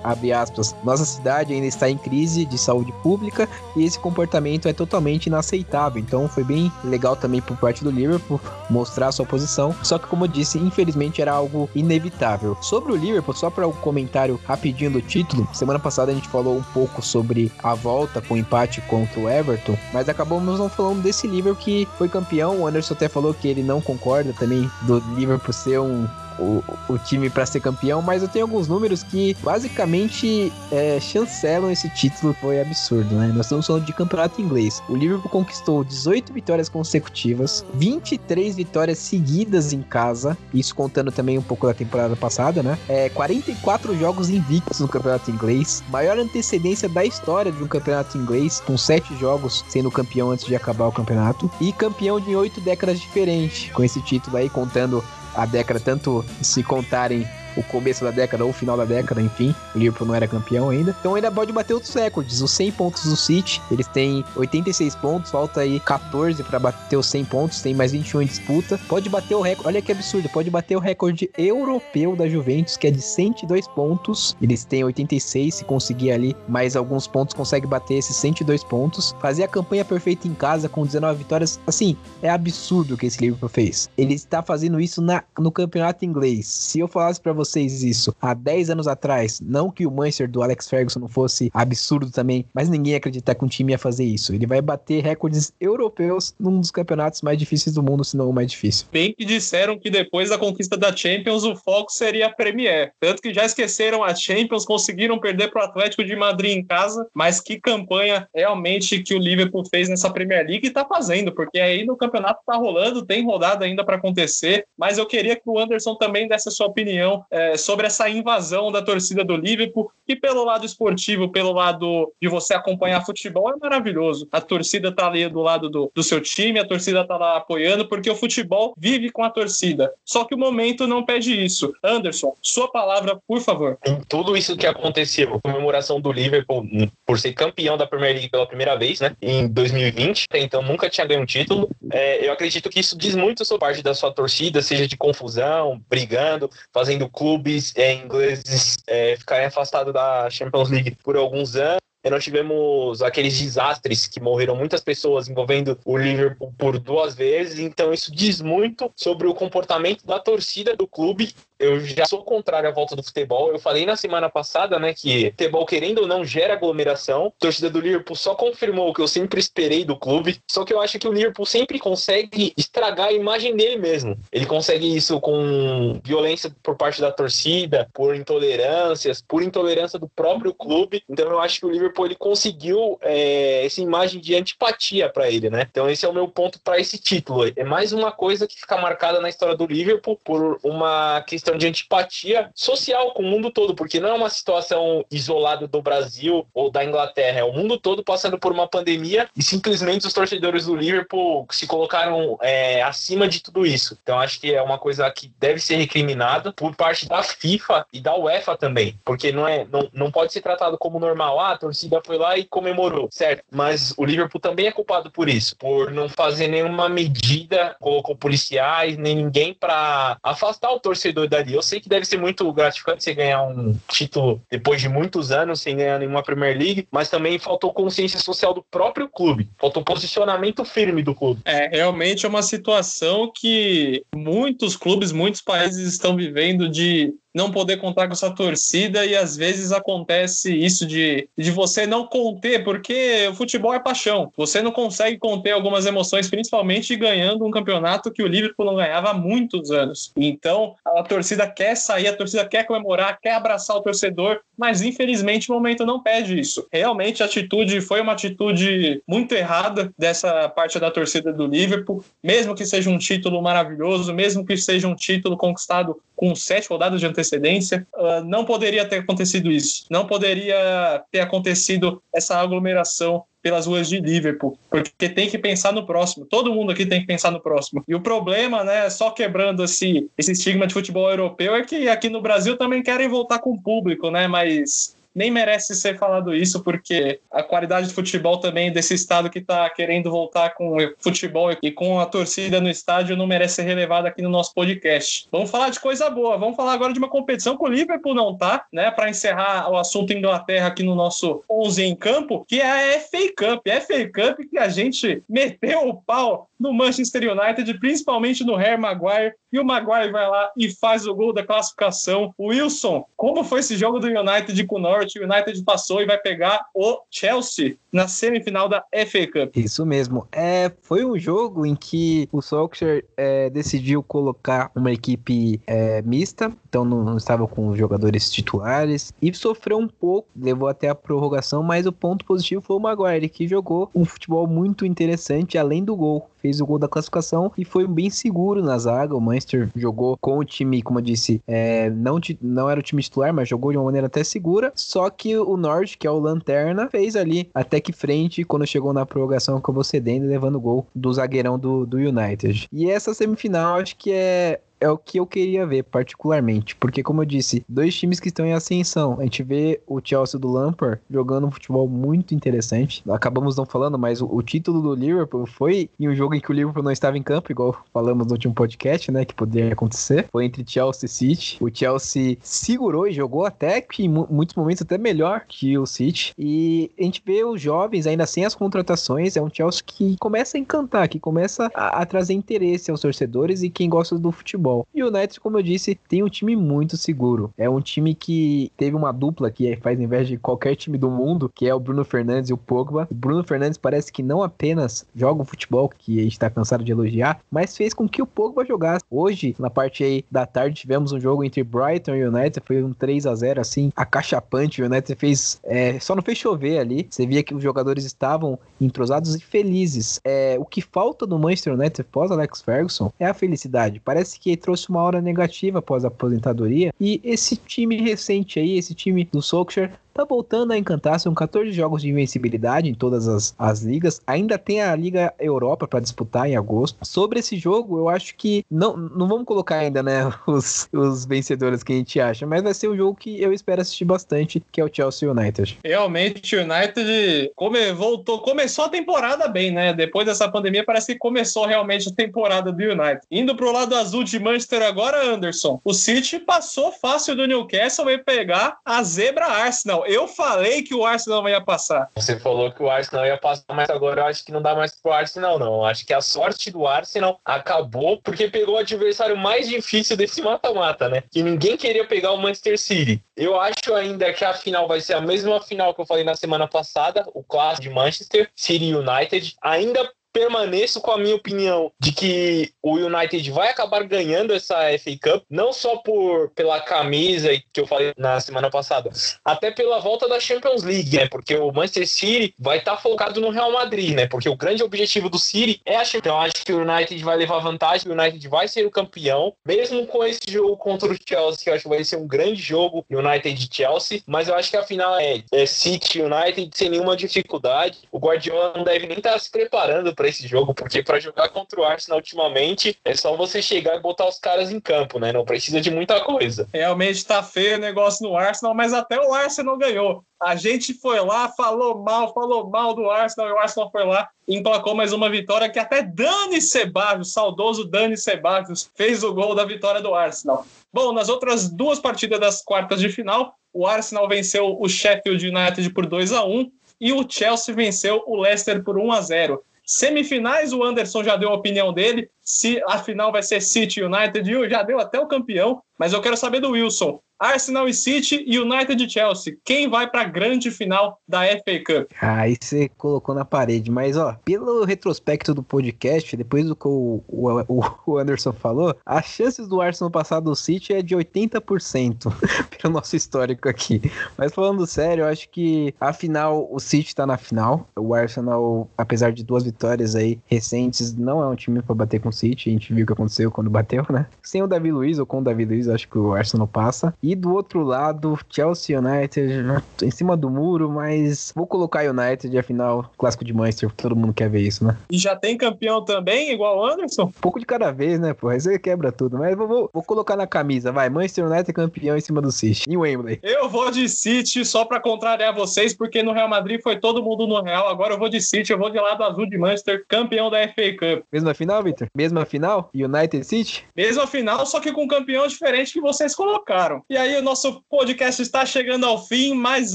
[0.03, 4.73] abre aspas, nossa cidade ainda está em crise de saúde pública e esse comportamento é
[4.73, 6.01] totalmente inaceitável.
[6.01, 9.75] Então foi bem legal também por parte do Liverpool mostrar sua posição.
[9.83, 12.57] Só que, como eu disse, infelizmente era algo inevitável.
[12.61, 16.57] Sobre o Liverpool, só para um comentário rapidinho do título, semana passada a gente falou
[16.57, 21.03] um pouco sobre a volta com o empate contra o Everton, mas acabamos não falando
[21.03, 22.61] desse Liverpool que foi campeão.
[22.61, 26.07] O Anderson até falou que ele não concorda também do Liverpool ser um
[26.39, 31.71] o, o time para ser campeão, mas eu tenho alguns números que basicamente é, chancelam
[31.71, 32.35] esse título.
[32.41, 33.29] Foi absurdo, né?
[33.29, 34.83] Nós estamos falando de campeonato inglês.
[34.89, 41.43] O Liverpool conquistou 18 vitórias consecutivas, 23 vitórias seguidas em casa, isso contando também um
[41.43, 42.79] pouco da temporada passada, né?
[42.89, 48.61] É, 44 jogos invictos no campeonato inglês, maior antecedência da história de um campeonato inglês,
[48.61, 53.01] com 7 jogos sendo campeão antes de acabar o campeonato, e campeão de 8 décadas
[53.01, 55.03] diferentes, com esse título aí contando
[55.39, 57.25] a década, tanto se contarem
[57.57, 59.55] o começo da década ou o final da década, enfim.
[59.75, 60.95] O Liverpool não era campeão ainda.
[61.01, 62.41] Então ainda pode bater outros recordes.
[62.41, 67.07] Os 100 pontos do City, eles têm 86 pontos, falta aí 14 para bater os
[67.07, 68.79] 100 pontos, tem mais 21 em disputa.
[68.89, 72.87] Pode bater o recorde, olha que absurdo, pode bater o recorde europeu da Juventus, que
[72.87, 74.37] é de 102 pontos.
[74.41, 79.15] Eles têm 86, se conseguir ali mais alguns pontos, consegue bater esses 102 pontos.
[79.21, 83.21] Fazer a campanha perfeita em casa com 19 vitórias, assim, é absurdo o que esse
[83.21, 83.89] Liverpool fez.
[83.97, 86.47] Ele está fazendo isso na, no campeonato inglês.
[86.47, 90.43] Se eu falasse para vocês isso há 10 anos atrás, não que o Manchester do
[90.43, 94.05] Alex Ferguson não fosse absurdo também, mas ninguém ia acreditar que um time ia fazer
[94.05, 94.35] isso.
[94.35, 98.33] Ele vai bater recordes europeus num dos campeonatos mais difíceis do mundo, se não o
[98.33, 98.87] mais difícil.
[98.93, 102.93] Bem que disseram que depois da conquista da Champions o foco seria a Premier.
[103.01, 107.07] Tanto que já esqueceram a Champions, conseguiram perder para o Atlético de Madrid em casa,
[107.15, 111.59] mas que campanha realmente que o Liverpool fez nessa Premier League e tá fazendo, porque
[111.59, 115.59] aí no campeonato tá rolando, tem rodada ainda para acontecer, mas eu queria que o
[115.59, 120.17] Anderson também desse a sua opinião é, sobre essa invasão da torcida do Liverpool, que
[120.17, 124.29] pelo lado esportivo, pelo lado de você acompanhar futebol, é maravilhoso.
[124.33, 127.89] A torcida tá ali do lado do, do seu time, a torcida tá lá apoiando,
[127.89, 129.93] porque o futebol vive com a torcida.
[130.05, 131.73] Só que o momento não pede isso.
[131.83, 133.79] Anderson, sua palavra, por favor.
[133.87, 136.67] Em tudo isso que aconteceu, comemoração do Liverpool
[137.07, 141.07] por ser campeão da Premier League pela primeira vez, né, em 2020, então nunca tinha
[141.07, 144.63] ganho um título, é, eu acredito que isso diz muito sobre parte da sua torcida,
[144.63, 151.17] seja de confusão, brigando, fazendo clubes é, ingleses é, ficarem afastados da Champions League por
[151.17, 151.81] alguns anos.
[152.05, 157.59] E nós tivemos aqueles desastres que morreram muitas pessoas envolvendo o Liverpool por duas vezes,
[157.59, 162.69] então isso diz muito sobre o comportamento da torcida do clube eu já sou contrário
[162.69, 163.51] à volta do futebol.
[163.51, 167.33] Eu falei na semana passada, né, que futebol, querendo ou não, gera aglomeração.
[167.37, 170.41] A torcida do Liverpool só confirmou o que eu sempre esperei do clube.
[170.49, 174.17] Só que eu acho que o Liverpool sempre consegue estragar a imagem dele mesmo.
[174.31, 180.55] Ele consegue isso com violência por parte da torcida, por intolerâncias, por intolerância do próprio
[180.55, 181.03] clube.
[181.09, 185.51] Então eu acho que o Liverpool ele conseguiu é, essa imagem de antipatia para ele,
[185.51, 185.67] né?
[185.71, 187.51] Então esse é o meu ponto para esse título.
[187.57, 191.57] É mais uma coisa que fica marcada na história do Liverpool por uma questão questão
[191.57, 196.47] de antipatia social com o mundo todo, porque não é uma situação isolada do Brasil
[196.53, 200.67] ou da Inglaterra, é o mundo todo passando por uma pandemia e simplesmente os torcedores
[200.67, 203.97] do Liverpool se colocaram é, acima de tudo isso.
[204.03, 208.01] Então acho que é uma coisa que deve ser recriminada por parte da FIFA e
[208.01, 211.41] da UEFA também, porque não é não, não pode ser tratado como normal.
[211.41, 213.43] Ah, a torcida foi lá e comemorou, certo?
[213.51, 218.97] Mas o Liverpool também é culpado por isso, por não fazer nenhuma medida, colocou policiais
[218.97, 223.15] nem ninguém para afastar o torcedor da eu sei que deve ser muito gratificante você
[223.15, 227.73] ganhar um título depois de muitos anos sem ganhar nenhuma Premier League, mas também faltou
[227.73, 231.41] consciência social do próprio clube, faltou posicionamento firme do clube.
[231.45, 237.77] É, realmente é uma situação que muitos clubes, muitos países estão vivendo de não poder
[237.77, 243.29] contar com essa torcida e às vezes acontece isso de, de você não conter, porque
[243.31, 244.33] o futebol é paixão.
[244.37, 249.11] Você não consegue conter algumas emoções, principalmente ganhando um campeonato que o Liverpool não ganhava
[249.11, 250.11] há muitos anos.
[250.17, 255.49] Então, a torcida quer sair, a torcida quer comemorar, quer abraçar o torcedor, mas infelizmente
[255.49, 256.67] o momento não pede isso.
[256.73, 262.57] Realmente a atitude foi uma atitude muito errada dessa parte da torcida do Liverpool, mesmo
[262.57, 267.07] que seja um título maravilhoso, mesmo que seja um título conquistado com sete rodadas de
[267.07, 269.87] antecedência, uh, não poderia ter acontecido isso.
[269.91, 275.87] Não poderia ter acontecido essa aglomeração pelas ruas de Liverpool, porque tem que pensar no
[275.87, 276.27] próximo.
[276.27, 277.85] Todo mundo aqui tem que pensar no próximo.
[277.87, 282.09] E o problema, né, só quebrando esse, esse estigma de futebol europeu, é que aqui
[282.09, 284.27] no Brasil também querem voltar com o público, né?
[284.27, 289.41] Mas nem merece ser falado isso, porque a qualidade de futebol também desse estado que
[289.41, 294.07] está querendo voltar com futebol e com a torcida no estádio não merece ser relevada
[294.07, 295.27] aqui no nosso podcast.
[295.33, 298.37] Vamos falar de coisa boa, vamos falar agora de uma competição que o Liverpool não
[298.37, 302.97] tá, né, para encerrar o assunto Inglaterra aqui no nosso 11 em campo, que é
[302.97, 303.67] a FA Cup.
[303.67, 308.81] A FA Cup que a gente meteu o pau no Manchester United, principalmente no Harry
[308.81, 312.35] Maguire, e o Maguire vai lá e faz o gol da classificação.
[312.39, 315.08] Wilson, como foi esse jogo do United com o Norwich?
[315.17, 319.57] O United passou e vai pegar o Chelsea na semifinal da FA Cup.
[319.57, 320.27] Isso mesmo.
[320.33, 326.53] É, foi um jogo em que o Solskjaer é, decidiu colocar uma equipe é, mista,
[326.69, 330.95] então não, não, estava com os jogadores titulares, e sofreu um pouco, levou até a
[330.95, 335.85] prorrogação, mas o ponto positivo foi o Maguire, que jogou um futebol muito interessante, além
[335.85, 339.15] do gol fez o gol da classificação e foi bem seguro na zaga.
[339.15, 343.03] O Manchester jogou com o time, como eu disse, é, não, não era o time
[343.03, 344.73] titular, mas jogou de uma maneira até segura.
[344.75, 348.93] Só que o Norte, que é o Lanterna, fez ali até que frente quando chegou
[348.93, 352.69] na prorrogação, acabou cedendo e levando o gol do zagueirão do, do United.
[352.73, 357.23] E essa semifinal acho que é é o que eu queria ver particularmente, porque como
[357.23, 359.17] eu disse, dois times que estão em ascensão.
[359.19, 363.03] A gente vê o Chelsea do Lampard jogando um futebol muito interessante.
[363.09, 366.55] Acabamos não falando, mas o, título do Liverpool foi em um jogo em que o
[366.55, 370.27] Liverpool não estava em campo, igual falamos no último podcast, né, que poderia acontecer.
[370.31, 371.59] Foi entre Chelsea e City.
[371.61, 376.33] O Chelsea segurou e jogou até que em muitos momentos até melhor que o City.
[376.39, 380.57] E a gente vê os jovens ainda sem as contratações, é um Chelsea que começa
[380.57, 384.68] a encantar, que começa a, a trazer interesse aos torcedores e quem gosta do futebol
[384.69, 384.87] futebol.
[384.95, 387.53] E o United, como eu disse, tem um time muito seguro.
[387.57, 391.51] É um time que teve uma dupla que faz inveja de qualquer time do mundo,
[391.55, 393.09] que é o Bruno Fernandes e o Pogba.
[393.11, 396.85] O Bruno Fernandes parece que não apenas joga o futebol, que a gente tá cansado
[396.85, 399.05] de elogiar, mas fez com que o Pogba jogasse.
[399.11, 402.93] Hoje, na parte aí da tarde, tivemos um jogo entre Brighton e United, foi um
[402.93, 404.83] 3 a 0 assim, acachapante.
[404.83, 407.07] O United fez, é, só não fez chover ali.
[407.09, 410.21] Você via que os jogadores estavam entrosados e felizes.
[410.25, 414.01] É, o que falta no Manchester United pós Alex Ferguson é a felicidade.
[414.01, 416.93] Parece que trouxe uma hora negativa após a aposentadoria.
[417.01, 421.21] E esse time recente aí, esse time do Solskjaer, tá voltando a encantar.
[421.21, 424.21] São 14 jogos de invencibilidade em todas as, as ligas.
[424.27, 426.99] Ainda tem a Liga Europa para disputar em agosto.
[427.03, 431.85] Sobre esse jogo, eu acho que não, não vamos colocar ainda, né, os, os vencedores
[431.85, 434.81] que a gente acha, mas vai ser um jogo que eu espero assistir bastante, que
[434.81, 435.79] é o Chelsea United.
[435.85, 439.93] Realmente, o United come, voltou, começou a temporada bem, né?
[439.93, 443.21] Depois dessa pandemia, parece que começou realmente a temporada do United.
[443.31, 445.81] Indo pro lado azul de Manchester agora, Anderson.
[445.85, 450.08] O City passou fácil do Newcastle e pegar a zebra Arsenal.
[450.09, 452.09] Eu falei que o Arsenal ia passar.
[452.17, 454.99] Você falou que o Arsenal ia passar, mas agora eu acho que não dá mais
[454.99, 455.85] pro Arsenal, não.
[455.85, 461.11] Acho que a sorte do Arsenal acabou porque pegou o adversário mais difícil desse mata-mata,
[461.11, 461.23] né?
[461.31, 463.23] Que ninguém queria pegar o Manchester City.
[463.37, 466.35] Eu acho ainda que a final vai ser a mesma final que eu falei na
[466.35, 469.57] semana passada, o clássico de Manchester, City United.
[469.63, 475.11] Ainda permaneço com a minha opinião de que o United vai acabar ganhando essa FA
[475.21, 479.11] Cup, não só por pela camisa que eu falei na semana passada,
[479.45, 481.29] até pela volta da Champions League, né?
[481.29, 484.27] Porque o Manchester City vai estar tá focado no Real Madrid, né?
[484.27, 486.19] Porque o grande objetivo do City é a Champions.
[486.19, 490.07] Então acho que o United vai levar vantagem, o United vai ser o campeão, mesmo
[490.07, 493.05] com esse jogo contra o Chelsea, que eu acho que vai ser um grande jogo,
[493.11, 497.99] United Chelsea, mas eu acho que a final é, é City United sem nenhuma dificuldade.
[498.11, 501.49] O Guardiola não deve nem estar tá se preparando para esse jogo, porque para jogar
[501.49, 505.33] contra o Arsenal ultimamente é só você chegar e botar os caras em campo, né?
[505.33, 506.69] Não precisa de muita coisa.
[506.73, 510.25] Realmente tá feio o negócio no Arsenal, mas até o Arsenal ganhou.
[510.41, 514.29] A gente foi lá, falou mal, falou mal do Arsenal, e o Arsenal foi lá
[514.47, 519.55] e emplacou mais uma vitória que até Dani Ceballos, saudoso Dani Ceballos, fez o gol
[519.55, 520.65] da vitória do Arsenal.
[520.93, 525.91] Bom, nas outras duas partidas das quartas de final, o Arsenal venceu o Sheffield United
[525.91, 526.71] por 2 a 1
[527.01, 529.63] e o Chelsea venceu o Leicester por 1 a 0.
[529.89, 534.47] Semifinais, o Anderson já deu a opinião dele, se a final vai ser City United,
[534.47, 535.83] e já deu até o campeão.
[535.99, 537.21] Mas eu quero saber do Wilson.
[537.41, 539.57] Arsenal e City United e Chelsea.
[539.65, 542.11] Quem vai para a grande final da FA Cup?
[542.21, 547.23] Aí você colocou na parede, mas ó, pelo retrospecto do podcast, depois do que o,
[547.29, 552.33] o, o Anderson falou, as chances do Arsenal passar do City é de 80%
[552.83, 554.03] pelo nosso histórico aqui.
[554.37, 557.89] Mas falando sério, eu acho que a final, o City tá na final.
[557.97, 562.31] O Arsenal, apesar de duas vitórias aí recentes, não é um time para bater com
[562.31, 562.69] o City.
[562.69, 564.27] A gente viu o que aconteceu quando bateu, né?
[564.43, 567.15] Sem o Davi Luiz ou com o Davi Luiz, acho que o Arsenal passa.
[567.23, 569.65] E do outro lado, Chelsea United
[570.03, 574.49] em cima do muro, mas vou colocar United, afinal, clássico de Manchester, todo mundo quer
[574.49, 574.97] ver isso, né?
[575.11, 577.25] E já tem campeão também, igual o Anderson?
[577.25, 578.49] Um pouco de cada vez, né, pô?
[578.49, 582.17] Aí você quebra tudo, mas vou, vou, vou, colocar na camisa, vai, Manchester United campeão
[582.17, 583.39] em cima do City, em Wembley.
[583.43, 587.47] Eu vou de City só pra contrariar vocês, porque no Real Madrid foi todo mundo
[587.47, 590.51] no Real, agora eu vou de City, eu vou de lado azul de Manchester, campeão
[590.51, 591.25] da FA Cup.
[591.33, 592.09] Mesma final, Victor?
[592.15, 592.91] Mesma final?
[592.95, 593.85] United City?
[593.97, 597.03] Mesma final, só que com um campeão diferente que vocês colocaram.
[597.09, 599.95] E aí o nosso podcast está chegando ao fim, mas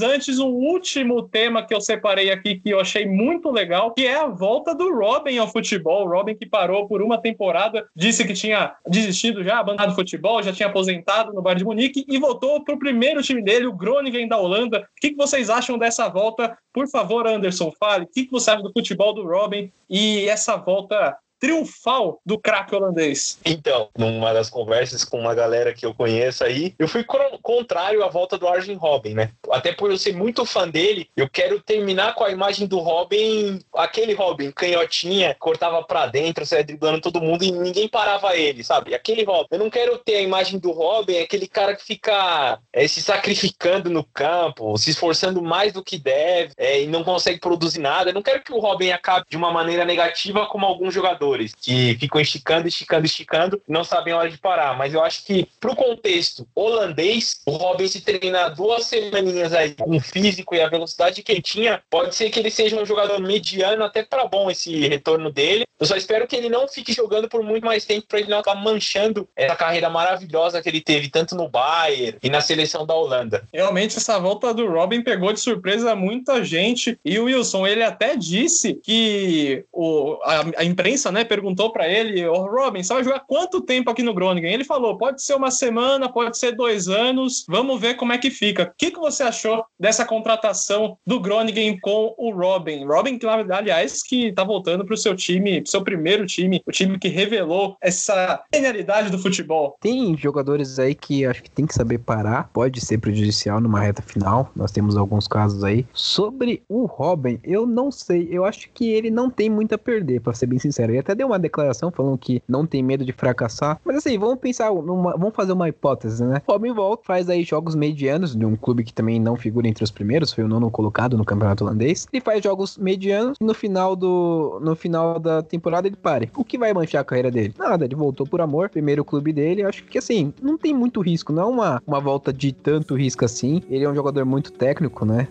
[0.00, 4.16] antes, um último tema que eu separei aqui que eu achei muito legal, que é
[4.16, 6.06] a volta do Robin ao futebol.
[6.06, 10.42] O Robin que parou por uma temporada, disse que tinha desistido já, abandonado o futebol,
[10.42, 13.72] já tinha aposentado no Bayern de Munique e voltou para o primeiro time dele, o
[13.72, 14.80] Groningen da Holanda.
[14.80, 16.56] O que, que vocês acham dessa volta?
[16.72, 18.04] Por favor, Anderson, fale.
[18.04, 22.74] O que, que você acha do futebol do Robin e essa volta triunfal do craque
[22.74, 23.38] holandês?
[23.44, 27.04] Então, numa das conversas com uma galera que eu conheço aí, eu fui
[27.42, 29.30] contrário à volta do Arjen Robin, né?
[29.50, 33.60] Até por eu ser muito fã dele, eu quero terminar com a imagem do Robin,
[33.74, 38.94] aquele Robin, canhotinha, cortava pra dentro, saia driblando todo mundo e ninguém parava ele, sabe?
[38.94, 39.48] Aquele Robin.
[39.50, 43.90] Eu não quero ter a imagem do Robin, aquele cara que fica é, se sacrificando
[43.90, 48.08] no campo, se esforçando mais do que deve é, e não consegue produzir nada.
[48.08, 51.54] Eu não quero que o Robin acabe de uma maneira negativa como alguns jogadores jogadores
[51.60, 54.76] que ficam esticando, esticando, esticando não sabem a hora de parar.
[54.76, 59.96] Mas eu acho que, pro contexto holandês, o Robin se treinar duas semaninhas aí com
[59.96, 63.20] o físico e a velocidade que ele tinha, pode ser que ele seja um jogador
[63.20, 65.64] mediano até para bom esse retorno dele.
[65.78, 68.38] Eu só espero que ele não fique jogando por muito mais tempo para ele não
[68.38, 72.94] acabar manchando essa carreira maravilhosa que ele teve, tanto no Bayern e na seleção da
[72.94, 73.46] Holanda.
[73.52, 76.98] Realmente, essa volta do Robin pegou de surpresa muita gente.
[77.04, 82.26] E o Wilson, ele até disse que o, a, a imprensa, né, perguntou para ele,
[82.26, 84.52] oh, Robin, você vai jogar quanto tempo aqui no Groningen?
[84.52, 88.30] Ele falou, pode ser uma semana, pode ser dois anos, vamos ver como é que
[88.30, 88.64] fica.
[88.64, 92.84] O que, que você achou dessa contratação do Groningen com o Robin?
[92.84, 96.98] Robin, que aliás, que tá voltando pro seu time, pro seu primeiro time, o time
[96.98, 99.76] que revelou essa genialidade do futebol.
[99.80, 104.02] Tem jogadores aí que acho que tem que saber parar, pode ser prejudicial numa reta
[104.02, 105.86] final, nós temos alguns casos aí.
[105.92, 110.20] Sobre o Robin, eu não sei, eu acho que ele não tem muito a perder,
[110.20, 110.90] para ser bem sincero.
[110.90, 113.78] Ele até deu uma declaração falando que não tem medo de fracassar.
[113.84, 116.42] Mas assim, vamos pensar, numa, vamos fazer uma hipótese, né?
[116.48, 119.90] Robin Volk faz aí jogos medianos de um clube que também não figura entre os
[119.90, 122.06] primeiros, foi o nono colocado no campeonato holandês.
[122.12, 126.30] Ele faz jogos medianos e no final do no final da temporada ele pare.
[126.36, 127.54] O que vai manchar a carreira dele?
[127.58, 129.62] Nada, ele voltou por amor, primeiro clube dele.
[129.62, 133.24] Acho que assim, não tem muito risco, não é uma, uma volta de tanto risco
[133.24, 133.62] assim.
[133.68, 135.28] Ele é um jogador muito técnico, né?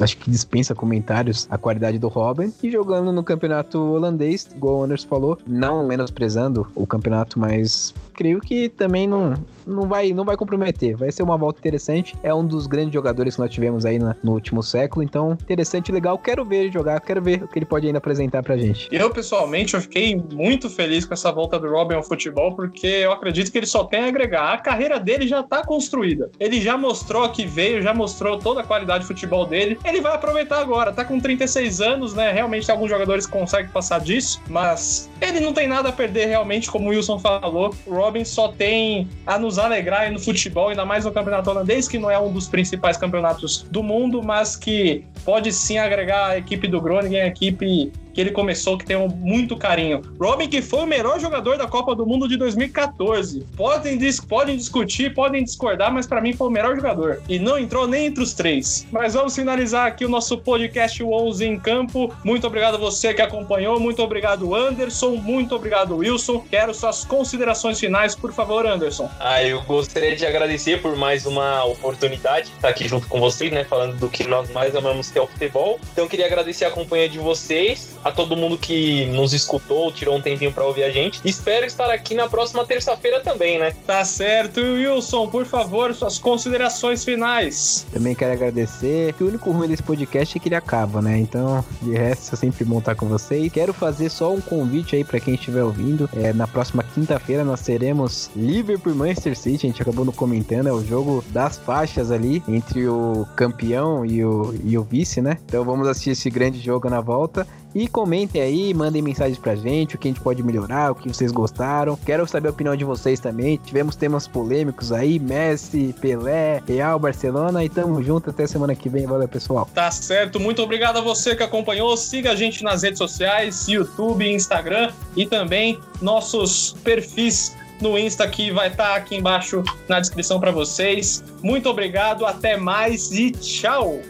[0.00, 2.52] Acho que dispensa comentários a qualidade do Robin.
[2.62, 8.40] E jogando no campeonato holandês, igual o Anderson falou, não menosprezando o campeonato, mas creio
[8.40, 9.34] que também não,
[9.66, 10.96] não, vai, não vai comprometer.
[10.96, 12.14] Vai ser uma volta interessante.
[12.22, 15.02] É um dos grandes jogadores que nós tivemos aí na, no último século.
[15.02, 16.16] Então, interessante, legal.
[16.18, 18.88] Quero ver ele jogar, quero ver o que ele pode ainda apresentar pra gente.
[18.90, 23.12] Eu, pessoalmente, eu fiquei muito feliz com essa volta do Robin ao futebol, porque eu
[23.12, 24.54] acredito que ele só tem a agregar.
[24.54, 26.30] A carreira dele já tá construída.
[26.38, 29.78] Ele já mostrou que veio, já mostrou toda a qualidade de futebol dele.
[29.84, 30.92] Ele vai aproveitar agora.
[30.92, 32.32] Tá com 36 anos, né?
[32.32, 36.88] Realmente alguns jogadores conseguem passar disso, mas ele não tem nada a perder realmente, como
[36.88, 37.74] o Wilson falou.
[37.86, 41.98] O Robin só tem a nos alegrar no futebol, ainda mais no campeonato holandês, que
[41.98, 46.68] não é um dos principais campeonatos do mundo, mas que pode sim agregar a equipe
[46.68, 50.00] do Groningen, a equipe que ele começou, que tem muito carinho.
[50.18, 53.44] Robin, que foi o melhor jogador da Copa do Mundo de 2014.
[53.56, 57.20] Podem, dis podem discutir, podem discordar, mas para mim foi o melhor jogador.
[57.28, 58.86] E não entrou nem entre os três.
[58.92, 62.14] Mas vamos finalizar aqui o nosso podcast 11 em campo.
[62.22, 63.80] Muito obrigado a você que acompanhou.
[63.80, 65.16] Muito obrigado, Anderson.
[65.16, 66.44] Muito obrigado, Wilson.
[66.48, 69.10] Quero suas considerações finais, por favor, Anderson.
[69.18, 73.50] Ah, eu gostaria de agradecer por mais uma oportunidade de estar aqui junto com vocês,
[73.50, 73.64] né?
[73.64, 75.80] Falando do que nós mais amamos, que é o futebol.
[75.92, 80.20] Então, queria agradecer a companhia de vocês a todo mundo que nos escutou, tirou um
[80.20, 81.20] tempinho para ouvir a gente.
[81.24, 83.72] Espero estar aqui na próxima terça-feira também, né?
[83.86, 84.60] Tá certo.
[84.60, 87.86] Wilson, por favor, suas considerações finais.
[87.92, 89.12] Também quero agradecer.
[89.14, 91.18] Que o único ruim desse podcast é que ele acaba, né?
[91.18, 93.50] Então, de resto, eu sempre bom estar com vocês.
[93.50, 96.08] Quero fazer só um convite aí para quem estiver ouvindo.
[96.14, 99.66] É, na próxima quinta-feira nós teremos Liverpool e Manchester City.
[99.66, 104.24] A gente acabou no comentando, é o jogo das faixas ali entre o campeão e
[104.24, 105.38] o, e o vice, né?
[105.46, 107.46] Então vamos assistir esse grande jogo na volta.
[107.74, 111.08] E comentem aí, mandem mensagens pra gente, o que a gente pode melhorar, o que
[111.08, 111.96] vocês gostaram.
[111.96, 113.56] Quero saber a opinião de vocês também.
[113.56, 117.64] Tivemos temas polêmicos aí, Messi, Pelé, Real, Barcelona.
[117.64, 119.06] E tamo junto até semana que vem.
[119.06, 119.68] Valeu, pessoal.
[119.74, 120.38] Tá certo.
[120.38, 121.96] Muito obrigado a você que acompanhou.
[121.96, 128.52] Siga a gente nas redes sociais, YouTube, Instagram e também nossos perfis no Insta que
[128.52, 131.24] vai estar tá aqui embaixo na descrição para vocês.
[131.42, 134.00] Muito obrigado, até mais e tchau!